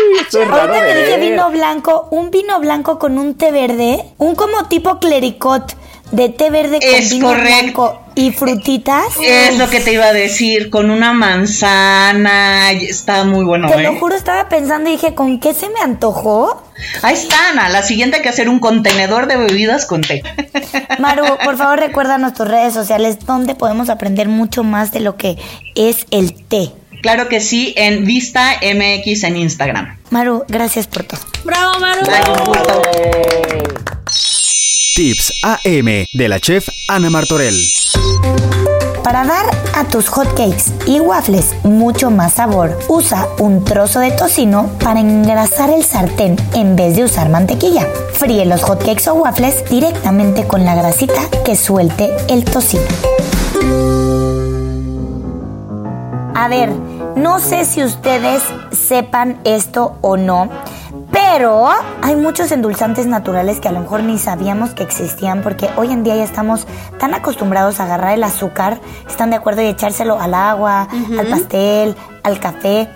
ahorita 0.51 0.73
que 0.73 0.95
de 0.95 1.05
dije 1.05 1.19
vino 1.19 1.51
blanco, 1.51 2.09
un 2.11 2.31
vino 2.31 2.59
blanco 2.61 2.99
con 2.99 3.19
un 3.19 3.37
té 3.37 3.53
verde, 3.53 4.05
un 4.19 4.35
como 4.35 4.67
tipo 4.69 4.99
clericot 4.99 5.77
de 6.13 6.29
té 6.29 6.51
verde 6.51 6.79
con 6.81 6.89
Es 6.95 7.11
vino 7.11 7.27
correcto. 7.29 7.49
blanco 7.63 7.99
y 8.15 8.31
frutitas. 8.31 9.05
Es 9.21 9.59
lo 9.59 9.69
que 9.71 9.81
te 9.81 9.93
iba 9.95 10.05
a 10.05 10.13
decir, 10.13 10.71
con 10.71 10.91
una 10.91 11.13
manzana, 11.13 12.71
está 12.73 13.25
muy 13.25 13.45
bueno, 13.45 13.69
Te 13.69 13.81
¿eh? 13.81 13.83
lo 13.83 13.99
juro, 13.99 14.15
estaba 14.15 14.49
pensando 14.49 14.89
y 14.91 14.93
dije, 14.93 15.15
¿con 15.15 15.41
qué 15.41 15.55
se 15.55 15.69
me 15.71 15.81
antojó? 15.81 16.63
Ahí 17.03 17.15
está, 17.15 17.49
Ana. 17.51 17.69
La 17.71 17.83
siguiente 17.83 18.17
hay 18.19 18.23
que 18.23 18.29
hacer 18.29 18.49
un 18.49 18.59
contenedor 18.59 19.27
de 19.27 19.37
bebidas 19.37 19.87
con 19.87 20.03
té. 20.03 20.23
Maru, 20.99 21.25
por 21.43 21.57
favor 21.57 21.79
recuérdanos 21.79 22.35
tus 22.35 22.47
redes 22.47 22.75
sociales 22.75 23.19
donde 23.27 23.55
podemos 23.55 23.89
aprender 23.89 24.29
mucho 24.29 24.63
más 24.65 24.93
de 24.93 25.01
lo 25.01 25.17
que 25.17 25.39
es 25.75 26.07
el 26.11 26.35
té. 26.47 26.71
Claro 27.03 27.29
que 27.29 27.41
sí, 27.41 27.73
en 27.77 28.05
Vista 28.05 28.61
MX 28.63 29.25
en 29.25 29.37
Instagram. 29.37 29.99
Maru, 30.11 30.45
gracias 30.49 30.87
por 30.87 31.03
todo. 31.05 31.21
bravo, 31.45 31.81
Maru. 31.81 32.03
Ay, 32.13 32.31
un 32.31 32.45
gusto. 32.45 32.83
Tips 34.95 35.33
AM 35.43 36.05
de 36.13 36.29
la 36.29 36.39
chef 36.39 36.69
Ana 36.87 37.09
Martorell. 37.09 37.57
Para 39.03 39.25
dar 39.25 39.47
a 39.75 39.85
tus 39.89 40.11
hotcakes 40.11 40.65
y 40.87 41.01
waffles 41.01 41.55
mucho 41.65 42.11
más 42.11 42.35
sabor, 42.35 42.79
usa 42.89 43.27
un 43.39 43.65
trozo 43.65 44.01
de 44.01 44.11
tocino 44.11 44.69
para 44.81 45.01
engrasar 45.01 45.71
el 45.71 45.83
sartén 45.83 46.37
en 46.53 46.77
vez 46.77 46.97
de 46.97 47.05
usar 47.05 47.31
mantequilla. 47.31 47.89
Fríe 48.13 48.45
los 48.45 48.63
hotcakes 48.65 49.09
o 49.09 49.15
waffles 49.15 49.65
directamente 49.71 50.47
con 50.47 50.67
la 50.67 50.75
grasita 50.75 51.23
que 51.43 51.57
suelte 51.57 52.11
el 52.29 52.45
tocino. 52.45 52.85
A 56.35 56.49
ver, 56.49 56.71
no 57.17 57.41
sé 57.41 57.65
si 57.65 57.83
ustedes 57.83 58.43
sepan 58.73 59.41
esto 59.45 59.97
o 60.03 60.19
no, 60.19 60.51
pero 61.35 61.67
hay 62.03 62.15
muchos 62.15 62.53
endulzantes 62.53 63.07
naturales 63.07 63.59
que 63.59 63.67
a 63.67 63.73
lo 63.73 63.81
mejor 63.81 64.03
ni 64.03 64.19
sabíamos 64.19 64.75
que 64.75 64.83
existían 64.83 65.41
porque 65.41 65.71
hoy 65.79 65.91
en 65.91 66.05
día 66.05 66.15
ya 66.15 66.25
estamos 66.25 66.67
tan 66.99 67.15
acostumbrados 67.15 67.81
a 67.81 67.85
agarrar 67.85 68.13
el 68.13 68.23
azúcar, 68.23 68.83
están 69.09 69.31
de 69.31 69.37
acuerdo 69.37 69.63
y 69.63 69.67
echárselo 69.67 70.21
al 70.21 70.35
agua, 70.35 70.89
al 71.19 71.27
pastel, 71.29 71.97
al 72.23 72.39
café. 72.39 72.91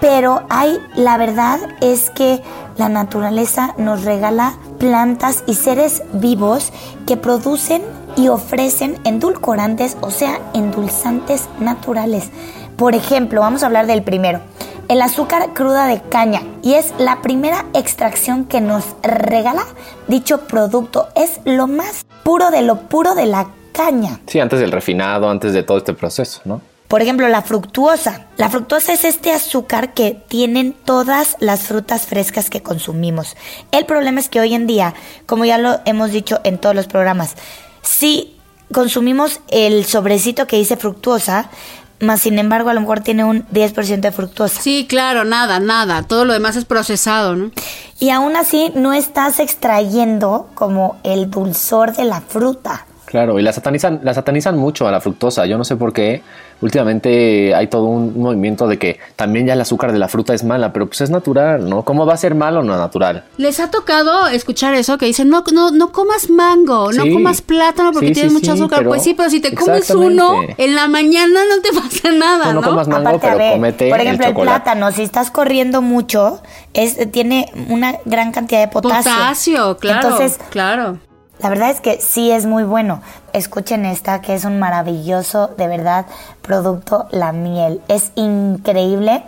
Pero 0.00 0.44
hay, 0.48 0.78
la 0.94 1.18
verdad 1.18 1.60
es 1.82 2.08
que 2.08 2.42
la 2.78 2.88
naturaleza 2.88 3.74
nos 3.76 4.02
regala 4.04 4.54
plantas 4.78 5.44
y 5.46 5.52
seres 5.52 6.04
vivos 6.14 6.72
que 7.06 7.18
producen 7.18 7.82
y 8.16 8.28
ofrecen 8.28 8.98
endulcorantes, 9.04 9.98
o 10.00 10.10
sea, 10.10 10.40
endulzantes 10.54 11.50
naturales. 11.60 12.30
Por 12.78 12.94
ejemplo, 12.94 13.42
vamos 13.42 13.62
a 13.62 13.66
hablar 13.66 13.86
del 13.86 14.02
primero, 14.02 14.40
el 14.88 15.02
azúcar 15.02 15.52
cruda 15.54 15.86
de 15.86 16.00
caña. 16.02 16.42
Y 16.62 16.74
es 16.74 16.92
la 16.98 17.22
primera 17.22 17.64
extracción 17.74 18.44
que 18.44 18.60
nos 18.60 18.84
regala 19.02 19.64
dicho 20.08 20.46
producto. 20.46 21.08
Es 21.14 21.40
lo 21.44 21.66
más 21.66 22.04
puro 22.22 22.50
de 22.50 22.62
lo 22.62 22.80
puro 22.88 23.14
de 23.14 23.26
la 23.26 23.48
caña. 23.72 24.20
Sí, 24.26 24.40
antes 24.40 24.60
del 24.60 24.72
refinado, 24.72 25.28
antes 25.28 25.52
de 25.52 25.62
todo 25.62 25.78
este 25.78 25.94
proceso, 25.94 26.40
¿no? 26.44 26.60
Por 26.88 27.02
ejemplo, 27.02 27.26
la 27.28 27.42
fructuosa. 27.42 28.26
La 28.36 28.50
fructuosa 28.50 28.92
es 28.92 29.04
este 29.04 29.32
azúcar 29.32 29.94
que 29.94 30.12
tienen 30.28 30.72
todas 30.72 31.36
las 31.40 31.62
frutas 31.62 32.06
frescas 32.06 32.50
que 32.50 32.62
consumimos. 32.62 33.36
El 33.72 33.86
problema 33.86 34.20
es 34.20 34.28
que 34.28 34.38
hoy 34.38 34.54
en 34.54 34.66
día, 34.66 34.94
como 35.26 35.44
ya 35.44 35.58
lo 35.58 35.80
hemos 35.86 36.12
dicho 36.12 36.40
en 36.44 36.58
todos 36.58 36.74
los 36.74 36.86
programas, 36.86 37.34
si 37.82 38.36
consumimos 38.72 39.40
el 39.48 39.84
sobrecito 39.86 40.46
que 40.46 40.56
dice 40.56 40.76
fructuosa, 40.76 41.50
más 42.04 42.20
sin 42.20 42.38
embargo 42.38 42.70
a 42.70 42.74
lo 42.74 42.80
mejor 42.80 43.00
tiene 43.00 43.24
un 43.24 43.46
10% 43.48 44.00
de 44.00 44.12
fructuosa. 44.12 44.60
Sí, 44.60 44.86
claro, 44.88 45.24
nada, 45.24 45.58
nada. 45.60 46.02
Todo 46.02 46.24
lo 46.24 46.32
demás 46.32 46.56
es 46.56 46.64
procesado, 46.64 47.34
¿no? 47.34 47.50
Y 47.98 48.10
aún 48.10 48.36
así 48.36 48.72
no 48.74 48.92
estás 48.92 49.40
extrayendo 49.40 50.48
como 50.54 50.96
el 51.02 51.30
dulzor 51.30 51.94
de 51.94 52.04
la 52.04 52.20
fruta. 52.20 52.86
Claro, 53.06 53.38
y 53.38 53.42
la 53.42 53.52
satanizan, 53.52 54.00
la 54.02 54.14
satanizan 54.14 54.58
mucho 54.58 54.88
a 54.88 54.90
la 54.90 55.00
fructosa. 55.00 55.46
Yo 55.46 55.56
no 55.58 55.64
sé 55.64 55.76
por 55.76 55.92
qué. 55.92 56.22
Últimamente 56.60 57.54
hay 57.54 57.66
todo 57.68 57.84
un 57.84 58.20
movimiento 58.20 58.66
de 58.66 58.78
que 58.78 58.98
también 59.16 59.46
ya 59.46 59.52
el 59.52 59.60
azúcar 59.60 59.92
de 59.92 59.98
la 59.98 60.08
fruta 60.08 60.34
es 60.34 60.44
mala, 60.44 60.72
pero 60.72 60.86
pues 60.86 61.00
es 61.00 61.10
natural, 61.10 61.68
¿no? 61.68 61.84
¿Cómo 61.84 62.06
va 62.06 62.14
a 62.14 62.16
ser 62.16 62.34
malo 62.34 62.60
o 62.60 62.62
no 62.62 62.76
natural? 62.76 63.24
¿Les 63.36 63.60
ha 63.60 63.70
tocado 63.70 64.26
escuchar 64.28 64.74
eso? 64.74 64.98
Que 64.98 65.06
dicen, 65.06 65.28
no, 65.28 65.44
no, 65.52 65.70
no 65.70 65.92
comas 65.92 66.30
mango, 66.30 66.92
no 66.92 67.04
comas 67.12 67.42
plátano 67.42 67.92
porque 67.92 68.08
Sí, 68.08 68.14
tienes 68.14 68.32
sí, 68.32 68.38
mucho 68.38 68.52
sí, 68.56 68.58
azúcar. 68.60 68.78
pero- 68.80 68.90
Pues 68.90 69.02
sí, 69.02 69.14
pero 69.14 69.30
si 69.30 69.40
te 69.40 69.54
comes 69.54 69.88
uno, 69.90 70.42
en 70.56 70.74
la 70.74 70.88
mañana 70.88 71.40
no 71.48 71.60
te 71.62 71.72
pasa 71.80 72.12
nada, 72.12 72.46
No, 72.46 72.54
¿no? 72.54 72.60
no 72.60 72.68
comas 72.68 72.88
mango, 72.88 73.08
Aparte, 73.08 73.26
pero 73.26 73.38
ver, 73.38 73.52
comete 73.52 73.90
por 73.90 74.00
ejemplo, 74.00 74.26
el 74.26 74.34
plátano, 74.34 74.92
si 74.92 75.02
estás 75.02 75.30
corriendo 75.30 75.82
mucho, 75.82 76.40
es, 76.72 77.10
tiene 77.12 77.52
una 77.68 77.96
gran 78.04 78.32
cantidad 78.32 78.60
de 78.60 78.68
potasio. 78.68 79.12
Potasio, 79.12 79.76
claro, 79.78 80.08
Entonces, 80.08 80.38
claro. 80.50 80.98
La 81.40 81.48
verdad 81.48 81.70
es 81.70 81.80
que 81.80 82.00
sí 82.00 82.30
es 82.30 82.46
muy 82.46 82.62
bueno. 82.64 83.00
Escuchen 83.32 83.84
esta, 83.86 84.20
que 84.20 84.34
es 84.34 84.44
un 84.44 84.58
maravilloso, 84.58 85.48
de 85.58 85.66
verdad, 85.68 86.06
producto, 86.42 87.06
la 87.10 87.32
miel. 87.32 87.80
Es 87.88 88.12
increíble 88.14 89.22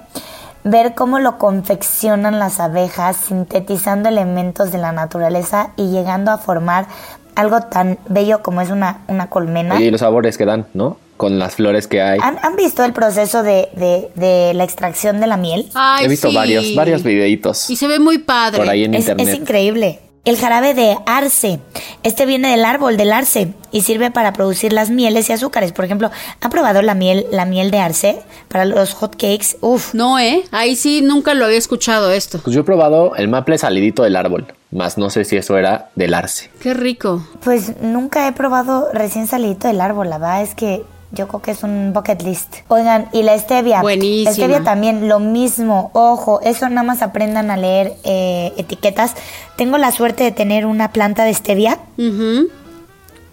ver 0.65 0.95
cómo 0.95 1.19
lo 1.19 1.39
confeccionan 1.39 2.39
las 2.39 2.61
abejas, 2.61 3.17
sintetizando 3.17 4.09
elementos 4.09 4.73
de 4.73 4.79
la 4.79 4.93
naturaleza 4.93 5.71
y 5.77 5.91
llegando 5.91 6.31
a 6.31 6.39
formar 6.39 6.87
algo 7.35 7.61
tan 7.61 7.99
bello 8.09 8.43
como 8.43 8.61
es 8.63 8.71
una, 8.71 9.01
una 9.09 9.29
colmena. 9.29 9.81
Y 9.81 9.91
los 9.91 10.01
sabores 10.01 10.39
que 10.39 10.45
dan, 10.47 10.67
¿no? 10.75 10.97
Con 11.17 11.39
las 11.39 11.55
flores 11.57 11.87
que 11.87 12.03
hay. 12.03 12.19
¿Han, 12.23 12.39
han 12.43 12.57
visto 12.57 12.85
el 12.85 12.93
proceso 12.93 13.43
de, 13.43 13.69
de- 13.75 14.11
de 14.15 14.55
la 14.55 14.65
extracción 14.65 15.21
de 15.21 15.27
la 15.27 15.37
miel? 15.37 15.71
Ay, 15.75 16.05
He 16.05 16.09
visto 16.09 16.29
sí. 16.31 16.35
varios, 16.35 16.75
varios 16.75 17.03
videitos 17.03 17.71
Y 17.71 17.77
se 17.77 17.87
ve 17.89 17.99
muy 17.99 18.19
padre. 18.19 18.59
por 18.59 18.69
ahí 18.69 18.85
en 18.85 18.95
Es, 18.95 19.01
internet. 19.01 19.29
es 19.29 19.35
increíble. 19.35 20.01
El 20.27 20.37
jarabe 20.39 20.75
de 20.75 20.99
arce. 21.07 21.61
Este 22.03 22.27
viene 22.27 22.51
del 22.51 22.65
árbol 22.65 22.97
del 22.97 23.13
arce 23.13 23.55
y 23.71 23.83
sirve 23.83 24.11
para 24.11 24.33
producir 24.33 24.73
las 24.73 24.91
mieles 24.91 25.31
y 25.31 25.33
azúcares. 25.33 25.71
Por 25.71 25.85
ejemplo, 25.85 26.11
¿han 26.41 26.51
probado 26.51 26.83
la 26.83 26.95
miel, 26.95 27.27
la 27.31 27.45
miel 27.45 27.71
de 27.71 27.79
arce 27.79 28.19
para 28.49 28.65
los 28.65 28.93
hot 28.95 29.13
cakes? 29.13 29.57
Uf. 29.61 29.95
No, 29.95 30.19
¿eh? 30.19 30.43
Ahí 30.51 30.75
sí 30.75 31.01
nunca 31.01 31.33
lo 31.35 31.45
había 31.45 31.59
escuchado 31.59 32.11
esto. 32.11 32.41
Pues 32.43 32.57
yo 32.57 32.63
he 32.63 32.65
probado 32.65 33.15
el 33.15 33.29
maple 33.29 33.57
salidito 33.57 34.03
del 34.03 34.17
árbol, 34.17 34.53
más 34.73 34.99
no 34.99 35.11
sé 35.11 35.25
si 35.25 35.37
eso 35.37 35.57
era 35.59 35.91
del 35.95 36.13
arce. 36.13 36.51
Qué 36.59 36.75
rico. 36.75 37.25
Pues 37.45 37.81
nunca 37.81 38.27
he 38.27 38.33
probado 38.33 38.89
recién 38.93 39.29
salidito 39.29 39.69
del 39.69 39.81
árbol. 39.81 40.11
La 40.11 40.19
verdad 40.19 40.43
es 40.43 40.57
que 40.57 40.83
Yo 41.13 41.29
creo 41.29 41.41
que 41.41 41.53
es 41.53 41.63
un 41.63 41.93
bucket 41.93 42.23
list. 42.23 42.57
Oigan, 42.69 43.09
y 43.13 43.23
la 43.23 43.39
stevia. 43.39 43.81
Buenísima. 43.81 44.31
La 44.31 44.35
stevia 44.35 44.65
también, 44.65 45.09
lo 45.09 45.21
mismo. 45.21 45.91
Ojo, 45.95 46.41
eso 46.43 46.69
nada 46.69 46.83
más 46.83 47.03
aprendan 47.03 47.51
a 47.51 47.57
leer 47.57 47.95
eh, 48.05 48.53
etiquetas. 48.57 49.15
Tengo 49.57 49.79
la 49.79 49.93
suerte 49.93 50.25
de 50.25 50.33
tener 50.33 50.67
una 50.67 50.93
planta 50.93 51.25
de 51.25 51.33
stevia 51.33 51.79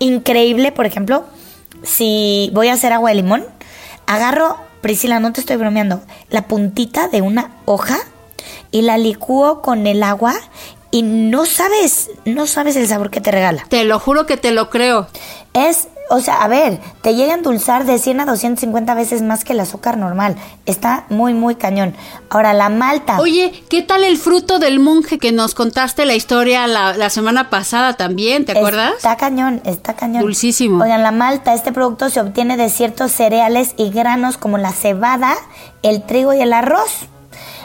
increíble, 0.04 0.72
por 0.72 0.86
ejemplo, 0.86 1.26
si 1.84 2.50
voy 2.54 2.68
a 2.68 2.74
hacer 2.74 2.94
agua 2.94 3.10
de 3.10 3.16
limón, 3.16 3.46
agarro, 4.06 4.58
Priscila, 4.82 5.20
no 5.20 5.32
te 5.32 5.42
estoy 5.42 5.56
bromeando, 5.56 6.02
la 6.30 6.48
puntita 6.48 7.08
de 7.08 7.22
una 7.22 7.52
hoja 7.66 7.98
y 8.72 8.82
la 8.82 8.98
licúo 8.98 9.62
con 9.62 9.88
el 9.88 10.04
agua 10.04 10.36
y 10.92 11.02
no 11.02 11.46
sabes, 11.46 12.12
no 12.26 12.48
sabes 12.48 12.76
el 12.76 12.88
sabor 12.88 13.10
que 13.10 13.22
te 13.22 13.32
regala. 13.32 13.66
Te 13.70 13.84
lo 13.86 14.00
juro 14.00 14.26
que 14.26 14.38
te 14.38 14.52
lo 14.52 14.70
creo. 14.70 15.08
Es, 15.54 15.88
o 16.16 16.20
sea, 16.20 16.44
a 16.44 16.48
ver, 16.48 16.80
te 17.02 17.16
llega 17.16 17.34
a 17.34 17.38
endulzar 17.38 17.86
de 17.86 17.98
100 17.98 18.20
a 18.20 18.26
250 18.26 18.94
veces 18.94 19.24
más 19.24 19.44
que 19.44 19.54
el 19.54 19.60
azúcar 19.60 19.98
normal. 19.98 20.36
Está 20.68 21.06
muy, 21.10 21.34
muy 21.34 21.56
cañón. 21.56 21.96
Ahora, 22.30 22.54
la 22.54 22.70
malta. 22.70 23.20
Oye, 23.20 23.64
¿qué 23.68 23.82
tal 23.82 24.04
el 24.04 24.20
fruto 24.20 24.60
del 24.60 24.80
monje 24.80 25.18
que 25.18 25.32
nos 25.32 25.56
contaste 25.56 26.06
la 26.06 26.14
historia 26.14 26.68
la, 26.68 26.96
la 26.96 27.10
semana 27.10 27.50
pasada 27.50 27.94
también? 27.94 28.46
¿Te 28.46 28.52
acuerdas? 28.52 28.94
Está 28.98 29.18
cañón, 29.18 29.60
está 29.66 29.96
cañón. 29.96 30.22
Dulcísimo. 30.22 30.84
Oigan, 30.84 31.02
la 31.02 31.10
malta, 31.10 31.56
este 31.56 31.72
producto 31.72 32.12
se 32.12 32.22
obtiene 32.22 32.58
de 32.58 32.70
ciertos 32.70 33.12
cereales 33.12 33.74
y 33.76 33.90
granos 33.90 34.38
como 34.38 34.60
la 34.60 34.72
cebada, 34.72 35.34
el 35.82 36.04
trigo 36.04 36.32
y 36.36 36.42
el 36.42 36.54
arroz. 36.54 37.08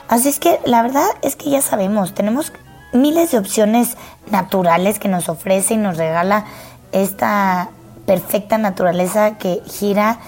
Así 0.08 0.30
es 0.30 0.40
que 0.40 0.58
la 0.64 0.80
verdad 0.80 1.06
es 1.20 1.36
que 1.36 1.50
ya 1.50 1.60
sabemos, 1.60 2.14
tenemos 2.14 2.50
miles 2.94 3.30
de 3.30 3.36
opciones 3.36 3.98
naturales 4.30 4.98
que 4.98 5.08
nos 5.08 5.28
ofrece 5.28 5.74
y 5.74 5.76
nos 5.76 5.98
regala 5.98 6.46
esta 6.92 7.68
perfecta 8.08 8.56
naturaleza 8.56 9.36
que 9.36 9.60
gira 9.66 10.18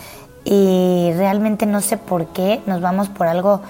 y 0.44 1.12
realmente 1.16 1.64
no 1.64 1.80
sé 1.80 1.96
por 1.96 2.26
qué 2.26 2.60
nos 2.66 2.82
vamos 2.82 3.08
por 3.08 3.26
algo 3.26 3.62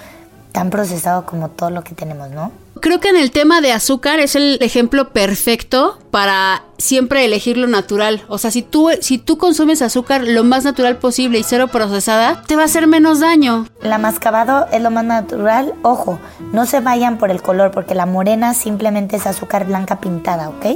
tan 0.50 0.70
procesado 0.70 1.24
como 1.24 1.48
todo 1.48 1.70
lo 1.70 1.84
que 1.84 1.94
tenemos, 1.94 2.28
¿no? 2.30 2.50
Creo 2.80 2.98
que 2.98 3.10
en 3.10 3.16
el 3.16 3.30
tema 3.30 3.60
de 3.60 3.70
azúcar 3.70 4.18
es 4.18 4.34
el 4.34 4.58
ejemplo 4.62 5.10
perfecto 5.10 5.96
para 6.10 6.64
siempre 6.76 7.24
elegir 7.24 7.56
lo 7.56 7.68
natural. 7.68 8.24
O 8.26 8.38
sea, 8.38 8.50
si 8.50 8.62
tú, 8.62 8.90
si 9.00 9.18
tú 9.18 9.38
consumes 9.38 9.80
azúcar 9.80 10.24
lo 10.26 10.42
más 10.42 10.64
natural 10.64 10.96
posible 10.96 11.38
y 11.38 11.44
cero 11.44 11.68
procesada, 11.68 12.42
te 12.48 12.56
va 12.56 12.62
a 12.62 12.64
hacer 12.64 12.88
menos 12.88 13.20
daño. 13.20 13.66
La 13.80 13.98
mascabado 13.98 14.66
es 14.72 14.82
lo 14.82 14.90
más 14.90 15.04
natural. 15.04 15.74
Ojo, 15.82 16.18
no 16.52 16.66
se 16.66 16.80
vayan 16.80 17.18
por 17.18 17.30
el 17.30 17.42
color 17.42 17.70
porque 17.70 17.94
la 17.94 18.06
morena 18.06 18.54
simplemente 18.54 19.16
es 19.16 19.26
azúcar 19.28 19.66
blanca 19.66 20.00
pintada, 20.00 20.48
¿ok? 20.48 20.66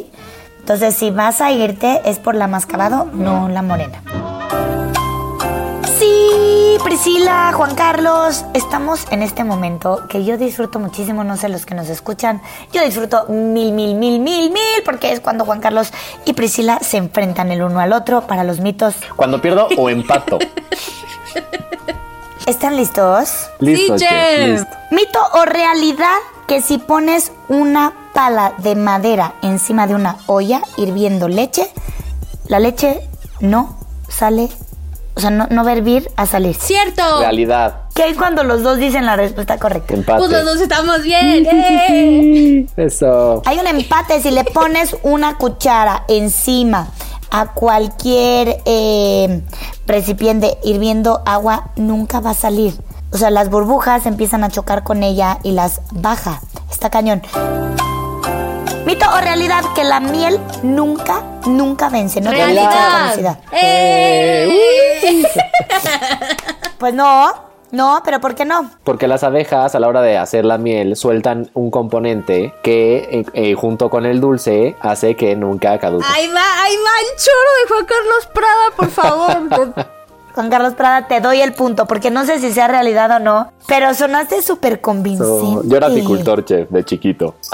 Entonces, 0.65 0.95
si 0.95 1.11
vas 1.11 1.43
a 1.43 1.53
irte 1.53 2.01
es 2.07 2.19
por 2.19 2.35
la 2.35 2.47
mascabado, 2.47 3.11
no 3.13 3.51
la 3.51 3.61
morena. 3.61 4.01
Sí, 5.99 6.79
Priscila, 6.83 7.53
Juan 7.55 7.75
Carlos, 7.75 8.47
estamos 8.55 9.07
en 9.11 9.23
este 9.23 9.45
momento 9.45 10.05
que 10.09 10.25
yo 10.25 10.39
disfruto 10.39 10.79
muchísimo, 10.79 11.23
no 11.23 11.37
sé 11.37 11.51
los 11.51 11.67
que 11.67 11.75
nos 11.75 11.91
escuchan, 11.91 12.41
yo 12.73 12.83
disfruto 12.83 13.27
mil, 13.29 13.73
mil, 13.73 13.95
mil, 13.95 14.19
mil, 14.21 14.51
mil, 14.51 14.83
porque 14.87 15.13
es 15.13 15.21
cuando 15.21 15.45
Juan 15.45 15.61
Carlos 15.61 15.93
y 16.25 16.33
Priscila 16.33 16.79
se 16.81 16.97
enfrentan 16.97 17.53
el 17.53 17.63
uno 17.63 17.79
al 17.79 17.93
otro 17.93 18.23
para 18.23 18.43
los 18.43 18.61
mitos. 18.61 18.95
Cuando 19.17 19.43
pierdo 19.43 19.69
o 19.77 19.91
empato. 19.91 20.39
¿Están 22.47 22.79
listos? 22.79 23.51
Listo, 23.59 23.99
Sí, 23.99 24.07
listo. 24.47 24.67
Mito 24.91 25.19
o 25.35 25.45
realidad 25.45 26.17
que 26.47 26.63
si 26.63 26.79
pones 26.79 27.33
una 27.49 27.93
pala 28.15 28.55
de 28.59 28.75
madera 28.77 29.35
encima 29.43 29.87
de 29.87 29.95
una 29.95 30.17
olla 30.27 30.63
hirviendo 30.77 31.29
leche, 31.29 31.69
la 32.49 32.59
leche 32.61 33.01
no 33.41 33.77
sale, 34.09 34.49
o 35.15 35.21
sea, 35.21 35.31
no, 35.31 35.47
no 35.51 35.65
va 35.65 35.71
a 35.71 35.75
hervir 35.75 36.09
a 36.17 36.25
salir. 36.25 36.55
¡Cierto! 36.55 37.03
Realidad. 37.19 37.83
¿Qué 37.95 38.05
hay 38.05 38.15
cuando 38.15 38.43
los 38.43 38.63
dos 38.63 38.79
dicen 38.79 39.07
la 39.07 39.17
respuesta 39.17 39.59
correcta? 39.59 39.95
Empate. 39.95 40.19
Pues 40.19 40.31
los 40.31 40.45
dos 40.45 40.61
estamos 40.61 41.03
bien. 41.03 41.47
¡eh! 41.51 42.67
Eso. 42.77 43.43
Hay 43.45 43.59
un 43.59 43.67
empate 43.67 44.21
si 44.21 44.31
le 44.31 44.45
pones 44.45 44.97
una 45.03 45.37
cuchara 45.37 46.05
encima 46.09 46.89
a 47.31 47.47
cualquier 47.53 48.63
eh, 48.65 49.43
recipiente 49.87 50.57
hirviendo 50.63 51.23
agua, 51.27 51.71
nunca 51.77 52.21
va 52.21 52.31
a 52.31 52.35
salir. 52.35 52.75
O 53.13 53.19
sea, 53.19 53.31
las 53.31 53.51
burbujas 53.51 54.07
empiezan 54.07 54.45
a 54.45 54.51
chocar 54.51 54.83
con 54.83 55.03
ella 55.03 55.39
y 55.43 55.53
las 55.53 55.81
baja. 55.93 56.41
Está 56.71 56.91
cañón. 56.91 57.23
Mito 58.95 59.11
o 59.13 59.21
realidad 59.21 59.65
que 59.75 59.83
la 59.83 59.99
miel 59.99 60.39
nunca, 60.63 61.21
nunca 61.47 61.89
vence. 61.89 62.21
No 62.21 62.31
tiene 62.31 62.63
caducidad. 62.63 63.39
¡Eh! 63.51 65.25
Pues 66.79 66.93
no, 66.93 67.33
no, 67.71 68.03
pero 68.05 68.21
¿por 68.21 68.35
qué 68.35 68.45
no? 68.45 68.71
Porque 68.85 69.09
las 69.09 69.25
abejas 69.25 69.75
a 69.75 69.81
la 69.81 69.89
hora 69.89 70.03
de 70.03 70.19
hacer 70.19 70.45
la 70.45 70.59
miel 70.59 70.97
sueltan 70.97 71.51
un 71.55 71.71
componente 71.71 72.53
que 72.63 72.97
eh, 73.11 73.25
eh, 73.33 73.55
junto 73.55 73.89
con 73.89 74.05
el 74.05 74.21
dulce 74.21 74.77
hace 74.81 75.17
que 75.17 75.35
nunca 75.35 75.79
caduque. 75.79 76.05
Ahí 76.09 76.29
va, 76.29 76.63
ahí 76.63 76.77
va 76.77 76.91
el 77.01 77.17
choro 77.17 77.51
de 77.63 77.69
Juan 77.69 77.87
Carlos 77.87 78.29
Prada, 78.33 78.71
por 78.77 78.91
favor. 78.91 79.87
Juan 80.35 80.51
Carlos 80.51 80.75
Prada, 80.75 81.07
te 81.07 81.21
doy 81.21 81.41
el 81.41 81.53
punto, 81.53 81.87
porque 81.87 82.11
no 82.11 82.25
sé 82.25 82.41
si 82.41 82.53
sea 82.53 82.67
realidad 82.69 83.11
o 83.13 83.19
no, 83.21 83.53
pero 83.67 83.95
sonaste 83.95 84.43
súper 84.43 84.75
So, 84.77 84.83
convincente. 84.83 85.69
yo 85.69 85.77
era 85.77 85.87
apicultor, 85.87 86.45
chef, 86.45 86.69
de 86.71 86.85
chiquito. 86.85 87.35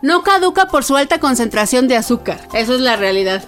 No 0.00 0.22
caduca 0.22 0.66
por 0.66 0.82
su 0.82 0.96
alta 0.96 1.20
concentración 1.20 1.88
de 1.88 1.96
azúcar. 1.98 2.38
Eso 2.54 2.74
es 2.74 2.80
la 2.80 2.96
realidad. 2.96 3.42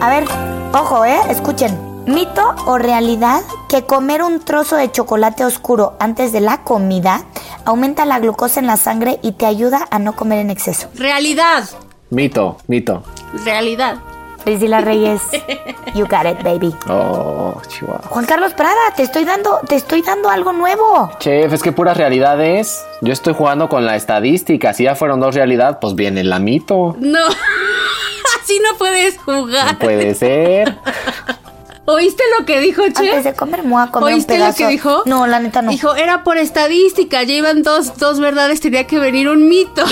A 0.00 0.08
ver, 0.08 0.24
ojo, 0.72 1.04
¿eh? 1.04 1.18
Escuchen. 1.28 1.78
¿Mito 2.06 2.42
o 2.66 2.78
realidad 2.78 3.42
que 3.68 3.82
comer 3.84 4.22
un 4.22 4.40
trozo 4.40 4.76
de 4.76 4.90
chocolate 4.90 5.44
oscuro 5.44 5.96
antes 6.00 6.32
de 6.32 6.40
la 6.40 6.64
comida 6.64 7.22
aumenta 7.64 8.04
la 8.06 8.18
glucosa 8.18 8.58
en 8.58 8.66
la 8.66 8.76
sangre 8.76 9.20
y 9.22 9.32
te 9.32 9.46
ayuda 9.46 9.86
a 9.90 9.98
no 9.98 10.16
comer 10.16 10.38
en 10.40 10.50
exceso? 10.50 10.88
Realidad. 10.94 11.64
Mito, 12.10 12.56
mito. 12.66 13.02
Realidad. 13.44 13.98
Priscila 14.42 14.80
Reyes, 14.80 15.22
you 15.94 16.06
got 16.06 16.26
it, 16.26 16.42
baby. 16.42 16.74
Oh, 16.88 17.60
chihuahua. 17.68 18.08
Juan 18.08 18.26
Carlos 18.26 18.54
Prada, 18.54 18.80
te 18.96 19.02
estoy 19.02 19.24
dando, 19.24 19.60
te 19.68 19.76
estoy 19.76 20.02
dando 20.02 20.28
algo 20.28 20.52
nuevo. 20.52 21.10
Chef, 21.18 21.52
es 21.52 21.62
que 21.62 21.72
puras 21.72 21.96
realidades. 21.96 22.84
Yo 23.00 23.12
estoy 23.12 23.34
jugando 23.34 23.68
con 23.68 23.84
la 23.84 23.96
estadística. 23.96 24.72
Si 24.72 24.84
ya 24.84 24.94
fueron 24.94 25.20
dos 25.20 25.34
realidad, 25.34 25.78
pues 25.80 25.94
viene 25.94 26.24
la 26.24 26.38
mito. 26.38 26.96
No. 26.98 27.20
Así 28.42 28.60
no 28.60 28.76
puedes 28.78 29.18
jugar. 29.18 29.72
No 29.72 29.78
puede 29.78 30.14
ser. 30.14 30.78
¿Oíste 31.84 32.22
lo 32.38 32.46
que 32.46 32.60
dijo, 32.60 32.82
Che? 32.82 33.10
Antes 33.10 33.24
de 33.24 33.34
comer, 33.34 33.64
me 33.64 33.70
voy 33.70 33.82
a 33.82 33.86
comer 33.88 34.08
un 34.08 34.14
¿Oíste 34.14 34.38
lo 34.38 34.54
que 34.54 34.68
dijo? 34.68 35.02
No, 35.04 35.26
la 35.26 35.40
neta 35.40 35.62
no. 35.62 35.70
Dijo, 35.70 35.94
era 35.96 36.22
por 36.22 36.36
estadística, 36.38 37.22
ya 37.24 37.34
iban 37.34 37.62
dos, 37.62 37.98
dos 37.98 38.20
verdades, 38.20 38.60
tenía 38.60 38.86
que 38.86 38.98
venir 39.00 39.28
un 39.28 39.48
mito. 39.48 39.84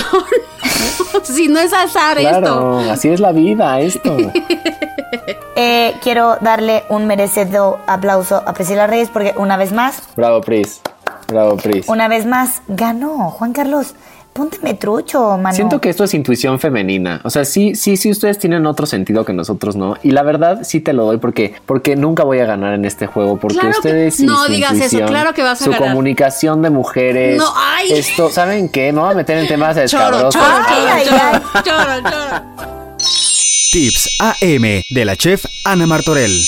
si 1.23 1.47
no 1.47 1.59
es 1.59 1.73
azar 1.73 2.17
Claro, 2.17 2.79
así 2.89 3.09
es 3.09 3.19
la 3.19 3.31
vida, 3.31 3.79
esto. 3.79 4.17
Eh, 5.57 5.95
quiero 6.01 6.37
darle 6.39 6.85
un 6.87 7.05
merecido 7.05 7.79
aplauso 7.85 8.37
a 8.37 8.53
Priscila 8.53 8.87
Reyes 8.87 9.09
porque 9.09 9.33
una 9.35 9.57
vez 9.57 9.73
más, 9.73 10.01
Bravo, 10.15 10.39
Pris. 10.39 10.79
Bravo, 11.27 11.57
Pris. 11.57 11.87
una 11.89 12.07
vez 12.07 12.25
más, 12.25 12.61
ganó. 12.69 13.29
Juan 13.31 13.51
Carlos, 13.51 13.93
pónteme 14.33 14.73
trucho, 14.75 15.37
mano. 15.37 15.55
Siento 15.55 15.79
que 15.81 15.89
esto 15.89 16.03
es 16.03 16.13
intuición 16.13 16.59
femenina. 16.59 17.21
O 17.23 17.29
sea, 17.29 17.45
sí, 17.45 17.75
sí, 17.75 17.97
sí, 17.97 18.11
ustedes 18.11 18.37
tienen 18.39 18.65
otro 18.65 18.85
sentido 18.85 19.25
que 19.25 19.33
nosotros 19.33 19.75
no. 19.75 19.97
Y 20.03 20.11
la 20.11 20.23
verdad, 20.23 20.61
sí 20.63 20.79
te 20.79 20.93
lo 20.93 21.05
doy 21.05 21.17
porque, 21.17 21.53
porque 21.65 21.95
nunca 21.95 22.23
voy 22.23 22.39
a 22.39 22.45
ganar 22.45 22.73
en 22.73 22.85
este 22.85 23.07
juego. 23.07 23.37
Porque 23.37 23.55
Claro 23.57 23.71
que- 23.73 23.77
ustedes 23.87 24.15
sí, 24.15 24.25
no 24.25 24.45
su 24.45 24.51
digas 24.51 24.71
eso, 24.73 24.83
intuición, 24.85 25.07
claro 25.09 25.33
que 25.33 25.43
vas 25.43 25.61
a 25.61 25.65
Su 25.65 25.71
ganar. 25.71 25.89
comunicación 25.89 26.61
de 26.61 26.69
mujeres. 26.69 27.37
No, 27.37 27.51
ay. 27.55 27.91
Esto, 27.91 28.29
¿saben 28.29 28.69
qué? 28.69 28.91
No 28.91 29.01
voy 29.01 29.11
a 29.11 29.15
meter 29.15 29.37
en 29.37 29.47
temas 29.47 29.75
escabrosos. 29.77 30.33
choro, 30.33 30.45
choro, 30.45 31.41
choro, 31.63 31.63
choro, 31.63 32.09
choro. 32.09 32.43
Tips 33.71 34.09
AM 34.19 34.81
de 34.89 35.05
la 35.05 35.15
chef 35.15 35.45
Ana 35.65 35.87
Martorell. 35.87 36.41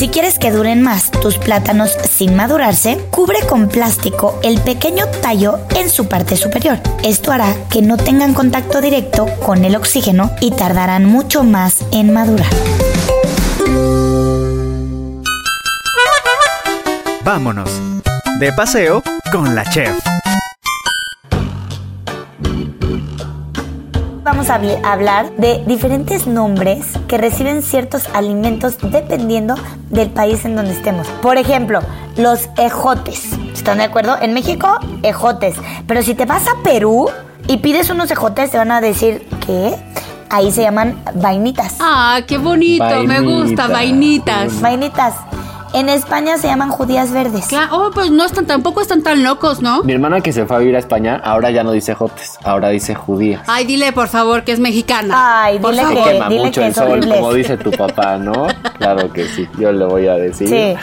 Si 0.00 0.08
quieres 0.08 0.38
que 0.38 0.50
duren 0.50 0.80
más 0.80 1.10
tus 1.10 1.36
plátanos 1.36 1.94
sin 2.10 2.34
madurarse, 2.34 2.96
cubre 3.10 3.40
con 3.46 3.68
plástico 3.68 4.40
el 4.42 4.58
pequeño 4.58 5.04
tallo 5.20 5.58
en 5.76 5.90
su 5.90 6.08
parte 6.08 6.38
superior. 6.38 6.78
Esto 7.04 7.32
hará 7.32 7.54
que 7.68 7.82
no 7.82 7.98
tengan 7.98 8.32
contacto 8.32 8.80
directo 8.80 9.26
con 9.44 9.62
el 9.62 9.76
oxígeno 9.76 10.30
y 10.40 10.52
tardarán 10.52 11.04
mucho 11.04 11.44
más 11.44 11.84
en 11.92 12.14
madurar. 12.14 12.48
Vámonos. 17.22 17.70
De 18.38 18.54
paseo 18.54 19.02
con 19.30 19.54
la 19.54 19.66
chef. 19.66 20.09
Vamos 24.32 24.48
a 24.48 24.60
habl- 24.60 24.78
hablar 24.84 25.32
de 25.38 25.60
diferentes 25.66 26.28
nombres 26.28 26.86
que 27.08 27.18
reciben 27.18 27.62
ciertos 27.62 28.04
alimentos 28.14 28.76
dependiendo 28.80 29.56
del 29.88 30.08
país 30.10 30.44
en 30.44 30.54
donde 30.54 30.70
estemos. 30.70 31.08
Por 31.20 31.36
ejemplo, 31.36 31.80
los 32.16 32.48
ejotes. 32.56 33.24
¿Están 33.52 33.78
de 33.78 33.84
acuerdo? 33.84 34.16
En 34.22 34.32
México, 34.32 34.78
ejotes. 35.02 35.56
Pero 35.88 36.02
si 36.02 36.14
te 36.14 36.26
vas 36.26 36.46
a 36.46 36.62
Perú 36.62 37.10
y 37.48 37.56
pides 37.56 37.90
unos 37.90 38.08
ejotes, 38.12 38.52
te 38.52 38.58
van 38.58 38.70
a 38.70 38.80
decir, 38.80 39.26
¿qué? 39.44 39.74
ahí 40.30 40.52
se 40.52 40.62
llaman 40.62 41.02
vainitas. 41.16 41.78
Ah, 41.80 42.20
qué 42.24 42.38
bonito, 42.38 42.84
me 43.04 43.18
gusta, 43.18 43.66
Vainita. 43.66 44.36
vainitas. 44.36 44.60
Vainitas. 44.60 45.14
En 45.72 45.88
España 45.88 46.36
se 46.36 46.48
llaman 46.48 46.70
judías 46.70 47.12
verdes. 47.12 47.46
Claro, 47.46 47.68
oh, 47.86 47.90
pues 47.92 48.10
no 48.10 48.24
están, 48.24 48.44
tampoco 48.46 48.80
están 48.80 49.02
tan 49.02 49.22
locos, 49.22 49.62
¿no? 49.62 49.84
Mi 49.84 49.92
hermana 49.92 50.20
que 50.20 50.32
se 50.32 50.44
fue 50.44 50.56
a 50.56 50.58
vivir 50.58 50.74
a 50.74 50.80
España, 50.80 51.20
ahora 51.22 51.50
ya 51.52 51.62
no 51.62 51.70
dice 51.70 51.94
jotes, 51.94 52.32
ahora 52.42 52.70
dice 52.70 52.94
judías. 52.96 53.42
Ay, 53.46 53.66
dile 53.66 53.92
por 53.92 54.08
favor 54.08 54.42
que 54.42 54.50
es 54.52 54.58
mexicana. 54.58 55.42
Ay, 55.44 55.58
Por 55.60 55.70
dile 55.70 55.82
favor. 55.84 55.98
que- 55.98 56.04
Se 56.04 56.12
quema 56.14 56.28
dile 56.28 56.42
mucho 56.44 56.60
que 56.60 56.64
el 56.66 56.70
es 56.72 56.76
sol, 56.76 56.88
horrible. 56.90 57.14
como 57.14 57.32
dice 57.34 57.56
tu 57.56 57.70
papá, 57.70 58.16
¿no? 58.16 58.48
Claro 58.78 59.12
que 59.12 59.28
sí, 59.28 59.48
yo 59.58 59.70
le 59.70 59.84
voy 59.84 60.08
a 60.08 60.14
decir. 60.14 60.48
Sí. 60.48 60.74